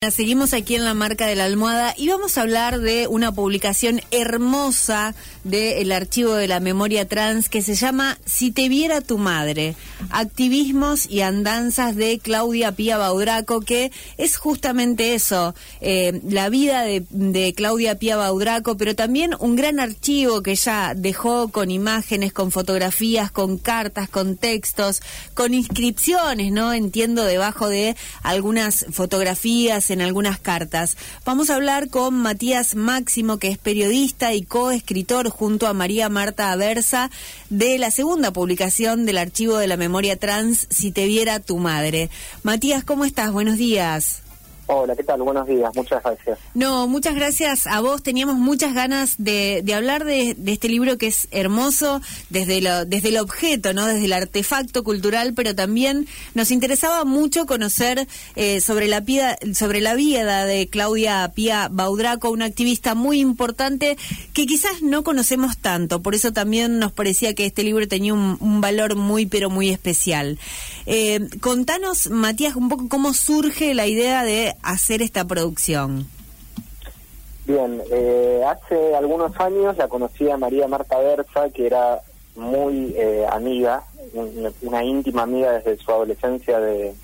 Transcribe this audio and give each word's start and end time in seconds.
Seguimos 0.00 0.54
aquí 0.54 0.76
en 0.76 0.84
la 0.84 0.94
marca 0.94 1.26
de 1.26 1.34
la 1.34 1.44
almohada 1.44 1.92
y 1.96 2.06
vamos 2.06 2.38
a 2.38 2.42
hablar 2.42 2.78
de 2.78 3.08
una 3.08 3.32
publicación 3.32 4.00
hermosa 4.12 5.16
del 5.42 5.90
archivo 5.90 6.34
de 6.34 6.46
la 6.46 6.60
memoria 6.60 7.08
trans 7.08 7.48
que 7.48 7.62
se 7.62 7.74
llama 7.74 8.16
Si 8.24 8.52
te 8.52 8.68
viera 8.68 9.00
tu 9.00 9.18
madre, 9.18 9.74
activismos 10.10 11.10
y 11.10 11.22
andanzas 11.22 11.96
de 11.96 12.20
Claudia 12.20 12.70
Pía 12.70 12.96
Baudraco, 12.96 13.60
que 13.60 13.90
es 14.18 14.36
justamente 14.36 15.14
eso, 15.14 15.56
eh, 15.80 16.20
la 16.28 16.48
vida 16.48 16.82
de, 16.82 17.04
de, 17.10 17.52
Claudia 17.52 17.98
Pía 17.98 18.16
Baudraco, 18.16 18.76
pero 18.76 18.94
también 18.94 19.34
un 19.40 19.56
gran 19.56 19.80
archivo 19.80 20.42
que 20.44 20.52
ella 20.52 20.92
dejó 20.94 21.48
con 21.48 21.72
imágenes, 21.72 22.32
con 22.32 22.52
fotografías, 22.52 23.32
con 23.32 23.58
cartas, 23.58 24.08
con 24.08 24.36
textos, 24.36 25.02
con 25.34 25.54
inscripciones, 25.54 26.52
¿no? 26.52 26.72
Entiendo 26.72 27.24
debajo 27.24 27.68
de 27.68 27.96
algunas 28.22 28.86
fotografías 28.92 29.87
en 29.90 30.00
algunas 30.00 30.38
cartas. 30.38 30.96
Vamos 31.24 31.50
a 31.50 31.54
hablar 31.54 31.88
con 31.88 32.14
Matías 32.14 32.74
Máximo, 32.74 33.38
que 33.38 33.48
es 33.48 33.58
periodista 33.58 34.34
y 34.34 34.42
coescritor 34.42 35.28
junto 35.30 35.66
a 35.66 35.74
María 35.74 36.08
Marta 36.08 36.52
Aversa 36.52 37.10
de 37.50 37.78
la 37.78 37.90
segunda 37.90 38.32
publicación 38.32 39.06
del 39.06 39.18
Archivo 39.18 39.56
de 39.58 39.66
la 39.66 39.76
Memoria 39.76 40.16
Trans, 40.16 40.66
Si 40.70 40.92
te 40.92 41.06
viera 41.06 41.40
tu 41.40 41.58
madre. 41.58 42.10
Matías, 42.42 42.84
¿cómo 42.84 43.04
estás? 43.04 43.32
Buenos 43.32 43.56
días. 43.56 44.27
Hola, 44.70 44.94
¿qué 44.94 45.02
tal? 45.02 45.22
Buenos 45.22 45.46
días, 45.46 45.74
muchas 45.74 46.02
gracias. 46.02 46.38
No, 46.52 46.86
muchas 46.88 47.14
gracias 47.14 47.66
a 47.66 47.80
vos. 47.80 48.02
Teníamos 48.02 48.36
muchas 48.36 48.74
ganas 48.74 49.14
de, 49.16 49.64
hablar 49.74 50.04
de, 50.04 50.36
este 50.44 50.68
libro 50.68 50.98
que 50.98 51.06
es 51.06 51.26
hermoso 51.30 52.02
desde, 52.28 52.60
desde 52.86 53.08
el 53.08 53.16
objeto, 53.16 53.72
¿no? 53.72 53.86
Desde 53.86 54.04
el 54.04 54.12
artefacto 54.12 54.84
cultural, 54.84 55.32
pero 55.32 55.54
también 55.54 56.06
nos 56.34 56.50
interesaba 56.50 57.06
mucho 57.06 57.46
conocer 57.46 58.06
eh, 58.36 58.60
sobre, 58.60 58.88
la 58.88 59.00
vida, 59.00 59.38
sobre 59.54 59.80
la 59.80 59.94
vida 59.94 60.44
de 60.44 60.68
Claudia 60.68 61.32
Pía 61.34 61.68
Baudraco, 61.70 62.28
una 62.30 62.44
activista 62.44 62.94
muy 62.94 63.20
importante 63.20 63.96
que 64.34 64.44
quizás 64.44 64.82
no 64.82 65.02
conocemos 65.02 65.56
tanto. 65.56 66.02
Por 66.02 66.14
eso 66.14 66.34
también 66.34 66.78
nos 66.78 66.92
parecía 66.92 67.34
que 67.34 67.46
este 67.46 67.62
libro 67.62 67.88
tenía 67.88 68.12
un, 68.12 68.36
un 68.38 68.60
valor 68.60 68.96
muy, 68.96 69.24
pero 69.24 69.48
muy 69.48 69.70
especial. 69.70 70.38
Eh, 70.84 71.20
contanos, 71.40 72.10
Matías, 72.10 72.54
un 72.54 72.68
poco 72.68 72.88
cómo 72.88 73.14
surge 73.14 73.72
la 73.72 73.86
idea 73.86 74.24
de 74.24 74.57
hacer 74.62 75.02
esta 75.02 75.24
producción? 75.24 76.06
Bien, 77.46 77.82
eh, 77.90 78.42
hace 78.46 78.94
algunos 78.94 79.38
años 79.40 79.76
la 79.76 79.88
conocí 79.88 80.28
a 80.28 80.36
María 80.36 80.68
Marta 80.68 80.98
Berza, 80.98 81.48
que 81.50 81.66
era 81.66 82.00
muy 82.36 82.94
eh, 82.96 83.26
amiga, 83.30 83.82
una, 84.62 84.84
íntima 84.84 85.22
amiga 85.22 85.52
desde 85.52 85.76
su 85.78 85.90
adolescencia 85.90 86.60
de, 86.60 86.94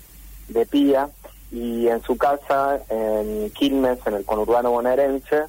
de 0.49 0.65
Pía, 0.65 1.09
y 1.51 1.87
en 1.87 2.01
su 2.01 2.17
casa 2.17 2.79
en 2.89 3.49
Quilmes, 3.51 3.99
en 4.05 4.15
el 4.15 4.25
conurbano 4.25 4.71
bonaerense, 4.71 5.43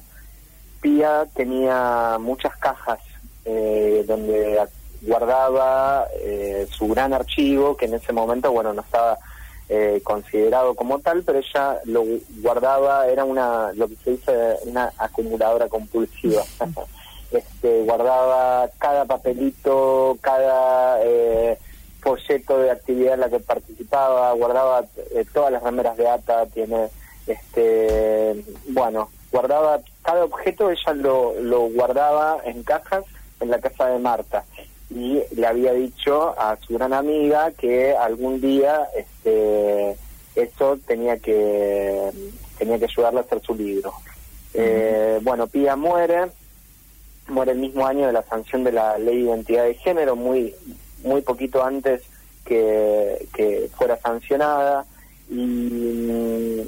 Pía 0.81 1.25
tenía 1.35 2.17
muchas 2.19 2.55
cajas 2.57 2.99
eh, 3.45 4.03
donde 4.07 4.59
guardaba 5.01 6.05
eh, 6.21 6.67
su 6.69 6.87
gran 6.87 7.13
archivo, 7.13 7.75
que 7.75 7.85
en 7.85 7.95
ese 7.95 8.13
momento, 8.13 8.51
bueno, 8.51 8.73
no 8.73 8.81
estaba 8.81 9.17
eh, 9.69 10.01
considerado 10.03 10.75
como 10.75 10.99
tal, 10.99 11.23
pero 11.23 11.39
ella 11.39 11.79
lo 11.85 12.03
guardaba, 12.41 13.07
era 13.07 13.25
una, 13.25 13.73
lo 13.73 13.87
que 13.87 13.95
se 13.95 14.11
dice, 14.11 14.55
una 14.65 14.91
acumuladora 14.97 15.67
compulsiva. 15.67 16.43
este, 17.31 17.83
guardaba 17.83 18.69
cada 18.77 19.05
papelito, 19.05 20.17
cada 20.21 21.03
eh, 21.03 21.57
folleto 21.99 22.59
de 22.59 22.71
actividad 22.71 23.15
en 23.15 23.19
la 23.19 23.29
que 23.29 23.39
participaba, 23.39 24.31
guardaba 24.33 24.85
eh, 25.13 25.25
todas 25.33 25.51
las 25.51 25.63
remeras 25.63 25.97
de 25.97 26.07
ATA, 26.07 26.45
tiene, 26.45 26.87
este, 27.25 28.41
bueno, 28.69 29.09
guardaba 29.31 29.81
cada 30.01 30.23
objeto, 30.23 30.71
ella 30.71 30.93
lo, 30.93 31.33
lo 31.41 31.69
guardaba 31.69 32.37
en 32.45 32.63
cajas 32.63 33.03
en 33.41 33.51
la 33.51 33.59
casa 33.59 33.87
de 33.87 33.99
Marta 33.99 34.45
y 34.97 35.21
le 35.35 35.45
había 35.45 35.73
dicho 35.73 36.33
a 36.39 36.57
su 36.57 36.73
gran 36.73 36.91
amiga 36.91 37.51
que 37.51 37.95
algún 37.95 38.41
día 38.41 38.87
este 38.95 39.95
eso 40.35 40.79
tenía 40.87 41.17
que 41.17 42.11
tenía 42.57 42.79
que 42.79 42.85
ayudarle 42.85 43.19
a 43.19 43.23
hacer 43.23 43.41
su 43.41 43.53
libro. 43.53 43.93
Eh, 44.53 45.19
bueno 45.21 45.45
Pía 45.45 45.75
muere 45.75 46.31
muere 47.27 47.51
el 47.51 47.59
mismo 47.59 47.85
año 47.85 48.07
de 48.07 48.13
la 48.13 48.23
sanción 48.23 48.63
de 48.63 48.71
la 48.71 48.97
ley 48.97 49.17
de 49.17 49.29
identidad 49.29 49.65
de 49.65 49.75
género 49.75 50.15
muy 50.15 50.55
muy 51.03 51.21
poquito 51.21 51.63
antes 51.63 52.01
que, 52.43 53.27
que 53.35 53.69
fuera 53.77 53.97
sancionada. 53.97 54.85
Y 55.29 56.63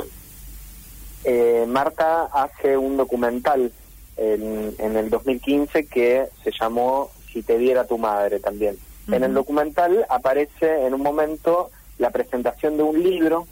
eh, 1.23 1.65
Marta 1.67 2.25
hace 2.25 2.77
un 2.77 2.97
documental 2.97 3.71
en, 4.17 4.75
en 4.77 4.97
el 4.97 5.09
2015 5.09 5.87
que 5.87 6.27
se 6.43 6.51
llamó 6.51 7.09
si 7.31 7.41
te 7.43 7.57
viera 7.57 7.85
tu 7.85 7.97
madre 7.97 8.39
también. 8.39 8.77
En 9.11 9.23
el 9.23 9.33
documental 9.33 10.05
aparece 10.07 10.85
en 10.85 10.93
un 10.93 11.01
momento 11.01 11.71
la 11.97 12.11
presentación 12.11 12.77
de 12.77 12.83
un 12.83 13.01
libro 13.01 13.47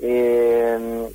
eh, 0.00 1.08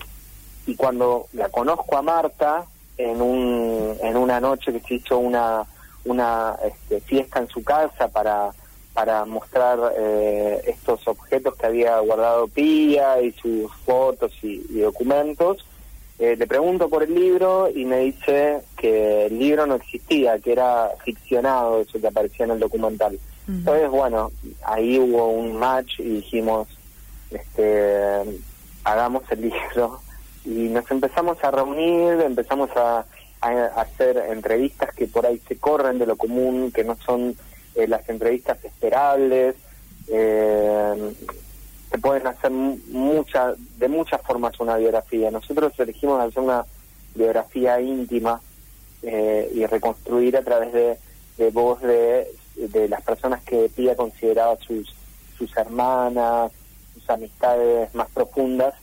y 0.66 0.76
cuando 0.76 1.28
la 1.34 1.50
conozco 1.50 1.98
a 1.98 2.02
Marta 2.02 2.66
en, 2.98 3.22
un, 3.22 3.96
en 4.02 4.18
una 4.18 4.40
noche 4.40 4.74
que 4.74 4.80
se 4.82 4.96
hizo 4.96 5.18
una, 5.18 5.64
una 6.06 6.58
este, 6.66 7.00
fiesta 7.02 7.40
en 7.40 7.48
su 7.48 7.64
casa 7.64 8.10
para, 8.10 8.52
para 8.94 9.26
mostrar 9.26 9.80
eh, 9.98 10.62
estos 10.68 11.08
objetos 11.08 11.56
que 11.56 11.66
había 11.66 11.98
guardado 12.00 12.48
Pía 12.48 13.22
y 13.22 13.32
sus 13.32 13.74
fotos 13.86 14.34
y 14.42 14.80
documentos, 14.80 15.66
eh, 16.20 16.36
le 16.38 16.48
pregunto 16.48 16.90
por 16.90 17.04
el 17.04 17.14
libro 17.14 17.70
y 17.74 17.86
me 17.86 18.00
dice 18.00 18.62
que 18.78 19.26
el 19.26 19.40
libro 19.40 19.66
no 19.66 19.76
existía, 19.76 20.38
que 20.40 20.52
era 20.52 20.90
ficcionado 21.04 21.82
eso 21.82 22.00
que 22.00 22.08
aparecía 22.08 22.46
en 22.46 22.52
el 22.52 22.60
documental. 22.60 23.20
Entonces, 23.48 23.90
bueno, 23.90 24.32
ahí 24.64 24.98
hubo 25.00 25.28
un 25.28 25.58
match 25.58 26.00
y 26.00 26.16
dijimos, 26.16 26.68
este, 27.30 28.40
hagamos 28.84 29.24
el 29.32 29.42
libro. 29.50 30.00
Y 30.46 30.70
nos 30.70 30.90
empezamos 30.92 31.44
a 31.44 31.52
reunir, 31.52 32.22
empezamos 32.22 32.70
a, 32.76 33.06
hacer 33.76 34.16
entrevistas 34.30 34.96
que 34.96 35.06
por 35.06 35.26
ahí 35.26 35.38
se 35.50 35.58
corren 35.58 36.00
de 36.00 36.06
lo 36.06 36.16
común, 36.16 36.72
que 36.72 36.86
no 36.86 36.96
son 36.96 37.36
eh, 37.76 37.88
las 37.90 38.08
entrevistas 38.08 38.64
esperables. 38.64 39.56
Eh, 40.08 41.14
se 41.94 42.00
pueden 42.00 42.26
hacer 42.26 42.50
muchas 42.50 43.56
de 43.78 43.88
muchas 43.88 44.20
formas 44.24 44.60
una 44.60 44.78
biografía. 44.78 45.30
Nosotros 45.30 45.74
elegimos 45.78 46.20
hacer 46.20 46.42
una 46.42 46.66
biografía 47.14 47.80
íntima 47.80 48.42
eh, 49.04 49.52
y 49.54 49.64
reconstruir 49.68 50.36
a 50.36 50.42
través 50.42 50.74
de, 50.74 50.98
de 51.38 51.52
voz 51.52 51.80
de, 51.82 52.28
de 52.56 52.90
las 52.90 53.04
personas 53.04 53.44
que 53.44 53.70
Pía 53.76 53.96
consideraba 53.96 54.58
sus, 54.58 54.92
sus 55.38 55.56
hermanas, 55.56 56.52
sus 56.96 57.08
amistades 57.12 57.94
más 57.94 58.10
profundas. 58.10 58.74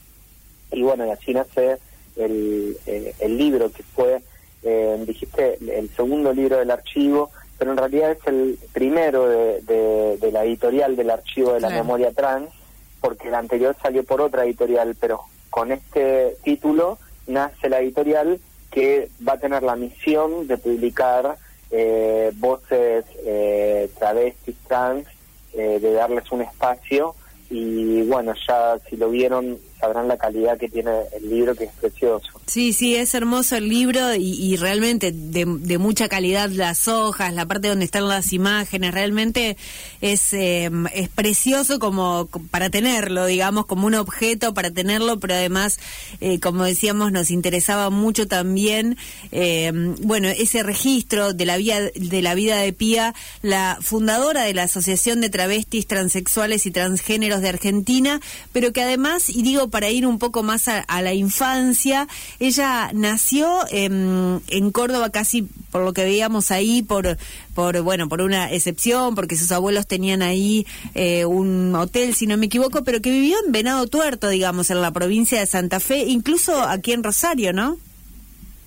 Y 0.71 0.83
bueno, 0.83 1.05
y 1.05 1.11
así 1.11 1.35
nace 1.35 1.79
el, 2.15 2.77
eh, 2.87 3.13
el 3.19 3.37
libro 3.37 3.73
que 3.73 3.83
fue, 3.83 4.23
eh, 4.63 5.03
dijiste, 5.05 5.59
el 5.77 5.91
segundo 5.97 6.33
libro 6.33 6.59
del 6.59 6.71
archivo, 6.71 7.33
pero 7.59 7.73
en 7.73 7.77
realidad 7.77 8.13
es 8.13 8.25
el 8.27 8.57
primero 8.73 9.29
de, 9.29 10.17
de, 10.17 10.31
la 10.31 10.45
editorial 10.45 10.95
del 10.95 11.11
archivo 11.11 11.55
de 11.55 11.61
la 11.61 11.71
memoria 11.71 12.13
trans 12.13 12.60
porque 13.01 13.29
el 13.29 13.35
anterior 13.35 13.77
salió 13.83 14.05
por 14.05 14.21
otra 14.21 14.45
editorial, 14.45 14.97
pero 15.01 15.21
con 15.51 15.73
este 15.73 16.37
título 16.45 16.99
nace 17.27 17.69
la 17.69 17.81
editorial 17.81 18.41
que 18.71 19.09
va 19.27 19.35
a 19.35 19.39
tener 19.39 19.63
la 19.63 19.77
misión 19.77 20.47
de 20.47 20.59
publicar 20.59 21.37
eh, 21.71 22.33
voces 22.35 23.05
eh, 23.25 23.91
travestis 23.99 24.57
trans, 24.67 25.07
eh, 25.53 25.79
de 25.81 25.93
darles 25.93 26.31
un 26.31 26.43
espacio. 26.43 27.15
Y 27.49 28.03
bueno, 28.03 28.35
ya 28.47 28.79
si 28.89 28.97
lo 28.97 29.11
vieron 29.11 29.59
sabrán 29.81 30.09
la 30.09 30.17
calidad 30.17 30.59
que 30.59 30.69
tiene 30.69 30.91
el 31.17 31.29
libro, 31.29 31.55
que 31.55 31.65
es 31.65 31.73
precioso. 31.73 32.29
Sí, 32.47 32.73
sí, 32.73 32.97
es 32.97 33.15
hermoso 33.15 33.57
el 33.57 33.69
libro 33.69 34.15
y, 34.15 34.57
realmente 34.57 35.13
de, 35.13 35.47
mucha 35.79 36.09
calidad 36.09 36.51
las 36.51 36.89
hojas, 36.89 37.33
la 37.33 37.47
parte 37.47 37.69
donde 37.69 37.85
están 37.85 38.09
las 38.09 38.33
imágenes, 38.33 38.93
realmente 38.93 39.57
es, 40.01 40.33
em, 40.33 40.87
es 40.89 41.09
precioso 41.09 41.79
como 41.79 42.29
para 42.51 42.69
tenerlo, 42.69 43.27
digamos, 43.27 43.67
como 43.67 43.87
un 43.87 43.95
objeto 43.95 44.53
para 44.53 44.73
tenerlo, 44.73 45.21
pero 45.21 45.35
además, 45.35 45.79
eh, 46.21 46.41
como 46.41 46.65
decíamos, 46.65 47.13
nos 47.13 47.31
interesaba 47.31 47.89
mucho 47.89 48.27
también, 48.27 48.97
em, 49.31 49.95
bueno, 50.03 50.29
ese 50.29 50.63
registro 50.65 51.33
de 51.33 51.47
la, 51.47 51.57
vida, 51.57 51.81
de 51.95 52.23
la 52.23 52.35
vida 52.35 52.57
de 52.59 52.73
Pía, 52.73 53.15
la 53.43 53.79
fundadora 53.81 54.43
de 54.43 54.55
la 54.55 54.65
Asociación 54.65 55.21
de 55.21 55.31
Travestis, 55.31 55.87
Transexuales 55.87 56.67
y 56.67 56.73
Transgéneros 56.73 57.41
de 57.41 57.49
Argentina, 57.49 58.21
pero 58.53 58.73
que 58.73 58.83
además, 58.83 59.31
y 59.31 59.43
digo 59.43 59.70
para 59.71 59.91
ir 59.91 60.07
un 60.07 60.19
poco 60.19 60.43
más 60.43 60.69
a, 60.69 61.03
la 61.03 61.15
infancia. 61.15 62.09
Ella 62.39 62.91
nació 62.93 63.65
en 63.71 64.71
Córdoba 64.73 65.11
casi 65.11 65.49
por 65.71 65.83
lo 65.85 65.93
que 65.93 66.05
veíamos 66.05 66.51
ahí, 66.51 66.83
por, 66.83 67.17
por 67.55 67.81
bueno, 67.83 68.09
por 68.09 68.23
una 68.23 68.51
excepción, 68.53 69.15
porque 69.15 69.37
sus 69.37 69.53
abuelos 69.53 69.87
tenían 69.87 70.23
ahí 70.23 70.67
eh, 70.95 71.25
un 71.25 71.75
hotel, 71.75 72.15
si 72.15 72.27
no 72.27 72.37
me 72.37 72.47
equivoco, 72.47 72.85
pero 72.85 73.01
que 73.01 73.11
vivió 73.11 73.37
en 73.45 73.53
Venado 73.53 73.87
Tuerto, 73.87 74.29
digamos, 74.29 74.71
en 74.71 74.81
la 74.81 74.91
provincia 74.91 75.39
de 75.39 75.47
Santa 75.47 75.81
Fe, 75.81 76.05
incluso 76.05 76.61
aquí 76.63 76.93
en 76.93 77.03
Rosario, 77.03 77.53
¿no? 77.53 77.79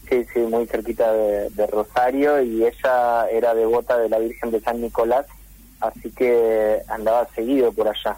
Sí, 0.09 0.25
sí, 0.33 0.39
muy 0.39 0.65
cerquita 0.67 1.11
de, 1.11 1.67
Rosario 1.67 2.41
y 2.41 2.63
ella 2.63 3.27
era 3.31 3.53
devota 3.53 3.97
de 3.97 4.09
la 4.09 4.19
Virgen 4.19 4.51
de 4.51 4.61
San 4.61 4.81
Nicolás, 4.81 5.25
así 5.79 6.11
que 6.11 6.81
andaba 6.87 7.27
seguido 7.35 7.71
por 7.71 7.87
allá. 7.87 8.17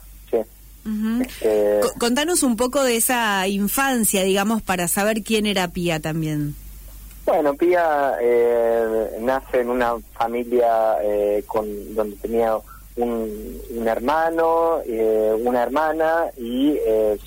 Este, 1.21 1.81
contanos 1.99 2.43
un 2.43 2.55
poco 2.55 2.83
de 2.83 2.97
esa 2.97 3.47
infancia, 3.47 4.23
digamos, 4.23 4.61
para 4.61 4.87
saber 4.87 5.23
quién 5.23 5.45
era 5.45 5.67
Pía 5.67 5.99
también. 5.99 6.55
Bueno, 7.25 7.55
Pía 7.55 8.13
eh, 8.21 9.17
nace 9.21 9.61
en 9.61 9.69
una 9.69 9.95
familia 10.13 10.97
eh, 11.03 11.43
con 11.47 11.65
donde 11.95 12.15
tenía 12.17 12.55
un, 12.97 13.61
un 13.71 13.87
hermano, 13.87 14.79
eh, 14.85 15.33
una 15.43 15.63
hermana 15.63 16.25
y 16.37 16.77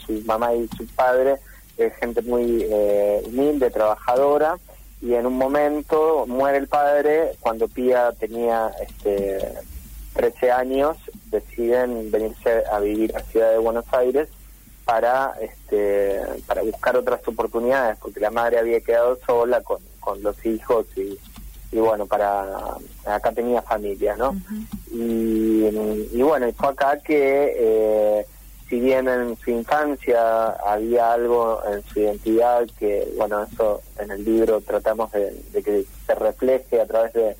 su 0.06 0.22
mamá 0.25 0.54
y 0.54 0.69
su 0.76 0.87
padre 0.87 1.38
es 1.78 1.94
gente 1.96 2.20
muy 2.22 2.66
eh, 2.69 3.22
humilde, 3.25 3.70
trabajadora, 3.70 4.58
y 5.00 5.14
en 5.14 5.26
un 5.26 5.38
momento 5.38 6.26
muere 6.26 6.58
el 6.58 6.66
padre 6.66 7.37
cuando 7.40 7.69
Pía 7.69 8.12
tenía 8.19 8.72
este, 8.82 9.38
13 10.14 10.50
años, 10.50 10.96
deciden 11.30 12.10
venirse 12.10 12.64
a 12.70 12.80
vivir 12.80 13.16
a 13.16 13.20
Ciudad 13.20 13.50
de 13.52 13.58
Buenos 13.58 13.84
Aires 13.92 14.28
para 14.84 15.34
este, 15.40 16.20
para 16.46 16.62
buscar 16.62 16.96
otras 16.96 17.26
oportunidades, 17.26 17.98
porque 17.98 18.20
la 18.20 18.30
madre 18.30 18.58
había 18.58 18.80
quedado 18.80 19.19
sola 19.26 19.60
con, 19.60 19.78
con 20.00 20.22
los 20.22 20.44
hijos 20.46 20.86
y, 20.96 21.19
y 21.72 21.78
bueno, 21.78 22.06
para 22.06 22.46
acá 23.04 23.32
tenía 23.32 23.60
familia, 23.60 24.16
¿no? 24.16 24.34
y, 24.90 25.66
y, 26.12 26.22
bueno, 26.22 26.48
y 26.48 26.52
fue 26.52 26.69
acá 26.69 26.98
que... 26.98 27.54
Eh, 27.56 28.26
si 28.69 28.80
bien 28.80 29.08
en 29.08 29.36
su 29.38 29.50
infancia 29.50 30.50
había 30.50 31.14
algo 31.14 31.62
en 31.72 31.82
su 31.84 32.00
identidad 32.00 32.69
que, 32.78 33.10
bueno, 33.16 33.44
eso 33.44 33.80
en 33.98 34.10
el 34.10 34.25
libro 34.25 34.60
tratamos 34.60 35.10
de, 35.12 35.32
que 35.64 35.84
se 36.06 36.14
refleje 36.14 36.80
a 36.80 36.86
través 36.86 37.12
de, 37.14 37.36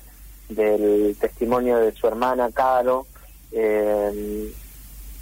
del 0.49 1.15
testimonio 1.19 1.77
de 1.77 1.91
su 1.91 2.07
hermana 2.07 2.49
Caro, 2.51 3.05
eh, 3.51 4.53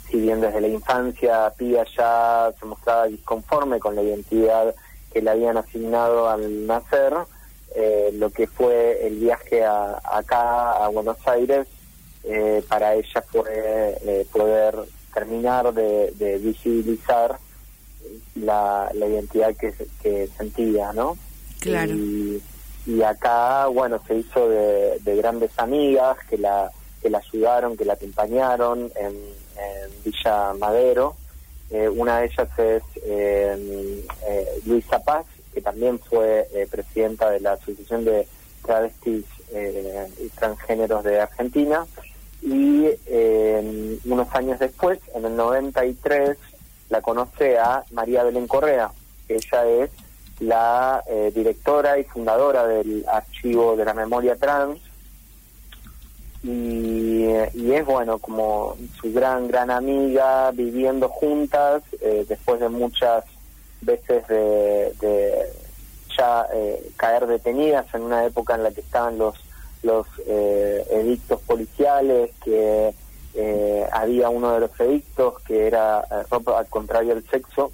si 0.10 0.18
bien 0.20 0.42
desde 0.42 0.62
la 0.62 0.68
infancia 0.68 1.52
Pía 1.58 1.86
ya 1.96 2.52
se 2.60 2.66
mostraba 2.66 3.08
disconforme 3.08 3.80
con 3.80 3.96
la 3.96 4.04
identidad 4.04 4.74
que 5.12 5.22
le 5.22 5.30
habían 5.30 5.58
asignado 5.58 6.30
al 6.30 6.66
nacer, 6.66 7.14
eh, 7.76 8.12
lo 8.14 8.30
que 8.30 8.48
fue 8.48 9.06
el 9.06 9.16
viaje 9.16 9.64
a, 9.64 10.00
acá 10.04 10.72
a 10.84 10.88
Buenos 10.88 11.18
Aires 11.28 11.68
eh, 12.24 12.64
para 12.68 12.96
ella 12.96 13.22
fue 13.22 14.26
poder 14.32 14.76
terminar 15.14 15.74
de, 15.74 16.40
visibilizar 16.44 17.40
la, 18.36 18.92
identidad 18.94 19.56
que, 19.56 19.74
que, 20.02 20.28
sentía, 20.38 20.94
¿no? 20.94 21.18
Claro. 21.60 21.94
Y, 21.94 22.42
acá, 23.04 23.68
bueno, 23.68 24.00
se 24.08 24.16
hizo 24.16 24.48
de, 24.48 25.16
grandes 25.18 25.52
amigas 25.58 26.18
que 26.30 26.38
la, 26.38 26.72
que 27.02 27.10
la 27.10 27.20
ayudaron, 27.20 27.78
que 27.78 27.86
la 27.86 27.94
acompañaron 27.94 28.92
en, 28.96 29.16
Villa 30.06 30.54
Madero. 30.54 31.16
Eh, 31.70 31.90
una 31.90 32.20
de 32.20 32.28
ellas 32.28 32.48
es 32.60 32.84
eh, 33.04 34.06
eh, 34.28 34.46
Luisa 34.66 35.00
Paz, 35.00 35.26
que 35.54 35.62
también 35.62 36.00
fue 36.00 36.48
presidenta 36.70 37.30
de 37.30 37.40
la 37.40 37.54
Asociación 37.54 38.06
de 38.06 38.28
Travestis 38.64 39.26
y 40.22 40.30
Transgéneros 40.30 41.04
de 41.04 41.20
Argentina 41.20 41.86
y 42.42 42.88
eh, 43.08 44.00
unos 44.06 44.34
años 44.36 44.60
después, 44.60 45.00
en 45.16 45.26
el 45.26 45.36
93, 45.36 46.38
la 46.90 47.02
conoce 47.02 47.58
a 47.58 47.84
María 47.92 48.24
Belén 48.24 48.48
Correa, 48.48 48.92
que 49.28 49.36
ella 49.36 49.66
es 49.66 49.92
la 50.40 51.04
eh, 51.08 51.32
directora 51.34 51.98
y 51.98 52.04
fundadora 52.04 52.68
del 52.68 53.04
archivo 53.08 53.76
de 53.76 53.86
la 53.86 53.94
memoria 53.94 54.36
trans 54.36 54.80
y, 56.48 57.72
es 57.74 57.86
bueno 57.86 58.18
como 58.18 58.76
su 59.00 59.14
gran 59.14 59.48
gran 59.48 59.70
amiga 59.70 60.52
viviendo 60.52 61.10
juntas 61.10 61.84
eh, 62.02 62.26
después 62.28 62.60
de 62.60 62.70
muchas 62.70 63.24
veces 63.82 64.28
de, 64.28 64.94
de 65.00 65.46
ya 66.18 66.48
caer 66.96 67.28
detenidas 67.28 67.86
en 67.94 68.02
una 68.02 68.26
época 68.26 68.56
en 68.56 68.64
la 68.64 68.72
que 68.72 68.82
estaban 68.82 69.18
los 69.18 69.36
los 69.84 70.08
eh, 70.26 70.86
edictos 70.92 71.42
policiales, 71.42 72.32
que 72.44 72.94
eh, 73.34 73.88
había 73.92 74.30
uno 74.30 74.54
de 74.54 74.60
los 74.62 74.80
edictos 74.80 75.42
que 75.44 75.68
era 75.68 76.04
eh, 76.12 76.36
al 76.56 76.68
contrario 76.68 77.16
del 77.16 77.28
sexo, 77.30 77.72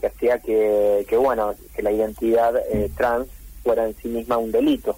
que 0.00 0.08
hacía 0.08 0.38
que, 0.38 1.06
que 1.08 1.16
bueno, 1.16 1.54
que 1.74 1.82
la 1.82 1.92
identidad 1.92 2.54
trans 2.96 3.28
fuera 3.62 3.86
en 3.86 3.94
sí 3.96 4.08
misma 4.08 4.38
un 4.38 4.52
delito. 4.52 4.96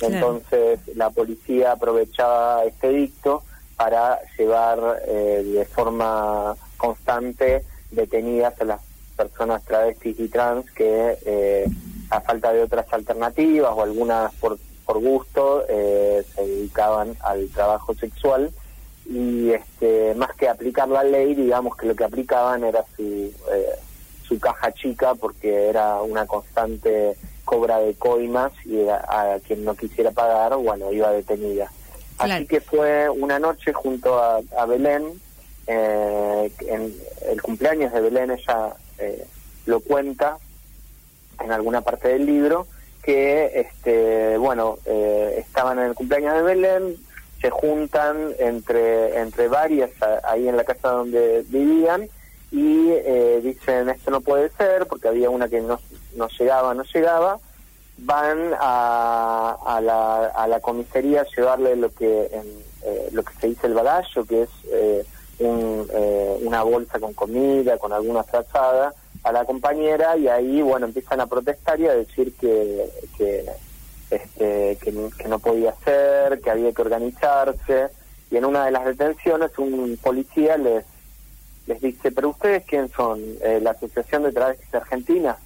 Entonces 0.00 0.80
la 0.94 1.10
policía 1.10 1.72
aprovechaba 1.72 2.64
este 2.64 2.88
edicto 2.88 3.42
para 3.76 4.18
llevar 4.38 5.02
de 5.06 5.66
forma 5.66 6.54
constante 6.76 7.64
detenidas 7.90 8.60
a 8.60 8.64
las 8.64 8.80
personas 9.16 9.62
travestis 9.64 10.18
y 10.18 10.28
trans 10.28 10.70
que 10.70 11.66
a 12.10 12.20
falta 12.20 12.52
de 12.52 12.62
otras 12.62 12.92
alternativas 12.92 13.72
o 13.74 13.82
algunas 13.82 14.34
por 14.34 14.58
por 14.90 14.98
gusto 15.00 15.64
eh, 15.68 16.24
se 16.34 16.44
dedicaban 16.44 17.14
al 17.20 17.48
trabajo 17.50 17.94
sexual. 17.94 18.50
Y 19.08 19.50
este 19.50 20.14
más 20.16 20.34
que 20.34 20.48
aplicar 20.48 20.88
la 20.88 21.04
ley 21.04 21.34
digamos 21.34 21.76
que 21.76 21.86
lo 21.86 21.94
que 21.94 22.02
aplicaban 22.02 22.64
era 22.64 22.84
su 22.96 23.32
eh, 23.52 23.76
su 24.26 24.40
caja 24.40 24.72
chica 24.72 25.14
porque 25.14 25.68
era 25.68 26.02
una 26.02 26.26
constante 26.26 27.16
cobra 27.50 27.80
de 27.80 27.94
coimas 27.94 28.52
y 28.64 28.86
a, 28.88 29.40
quien 29.44 29.64
no 29.64 29.74
quisiera 29.74 30.12
pagar 30.12 30.54
bueno 30.54 30.92
iba 30.92 31.10
detenida. 31.10 31.68
Así 32.16 32.46
que 32.46 32.60
fue 32.60 33.10
una 33.10 33.40
noche 33.40 33.72
junto 33.72 34.22
a, 34.22 34.66
Belén 34.66 35.20
eh, 35.66 36.52
en 36.68 36.94
el 37.28 37.42
cumpleaños 37.42 37.92
de 37.92 38.00
Belén 38.02 38.30
ella 38.30 38.76
lo 39.66 39.80
cuenta 39.80 40.38
en 41.40 41.50
alguna 41.50 41.80
parte 41.80 42.08
del 42.08 42.24
libro 42.24 42.68
que, 43.02 43.50
este, 43.54 44.36
bueno, 44.38 44.78
eh, 44.84 45.42
estaban 45.44 45.80
en 45.80 45.86
el 45.86 45.94
cumpleaños 45.94 46.34
de 46.34 46.42
Belén, 46.42 46.96
se 47.40 47.50
juntan 47.50 48.32
entre, 48.38 49.18
entre 49.18 49.48
varias 49.48 49.90
ahí 50.22 50.46
en 50.46 50.56
la 50.56 50.62
casa 50.62 50.90
donde 50.90 51.44
vivían 51.48 52.08
y 52.50 52.90
eh, 52.90 53.40
dicen 53.42 53.88
esto 53.88 54.10
no 54.10 54.20
puede 54.20 54.50
ser 54.50 54.86
porque 54.86 55.08
había 55.08 55.30
una 55.30 55.48
que 55.48 55.60
no, 55.60 55.78
no 56.16 56.28
llegaba, 56.28 56.74
no 56.74 56.82
llegaba, 56.84 57.38
van 57.98 58.54
a, 58.58 59.56
a, 59.64 59.80
la, 59.80 60.26
a 60.26 60.48
la 60.48 60.60
comisaría 60.60 61.22
a 61.22 61.26
llevarle 61.36 61.76
lo 61.76 61.92
que, 61.94 62.30
eh, 62.84 63.08
lo 63.12 63.22
que 63.22 63.34
se 63.34 63.48
dice 63.48 63.66
el 63.66 63.74
bagallo, 63.74 64.24
que 64.24 64.42
es 64.42 64.50
un, 65.38 65.88
una 66.42 66.62
bolsa 66.62 66.98
con 66.98 67.14
comida, 67.14 67.78
con 67.78 67.92
alguna 67.92 68.22
frazada, 68.24 68.94
a 69.22 69.32
la 69.32 69.44
compañera 69.44 70.16
y 70.16 70.28
ahí, 70.28 70.62
bueno, 70.62 70.86
empiezan 70.86 71.20
a 71.20 71.26
protestar 71.26 71.78
y 71.80 71.86
a 71.86 71.94
decir 71.94 72.34
que, 72.36 72.90
que, 73.16 73.44
este, 74.10 74.78
que, 74.80 75.28
no 75.28 75.38
podía 75.38 75.74
ser, 75.84 76.40
que 76.40 76.50
había 76.50 76.72
que 76.72 76.82
organizarse. 76.82 77.88
Y 78.30 78.36
en 78.36 78.44
una 78.44 78.64
de 78.64 78.70
las 78.70 78.84
detenciones 78.84 79.56
un 79.58 79.98
policía 80.02 80.56
les, 80.56 80.84
les 81.66 81.80
dice, 81.80 82.10
pero 82.10 82.30
ustedes 82.30 82.64
quién 82.66 82.90
son, 82.90 83.20
eh, 83.42 83.60
la 83.62 83.72
Asociación 83.72 84.22
de 84.24 84.32
Travestis 84.32 84.74
Argentina. 84.74 85.36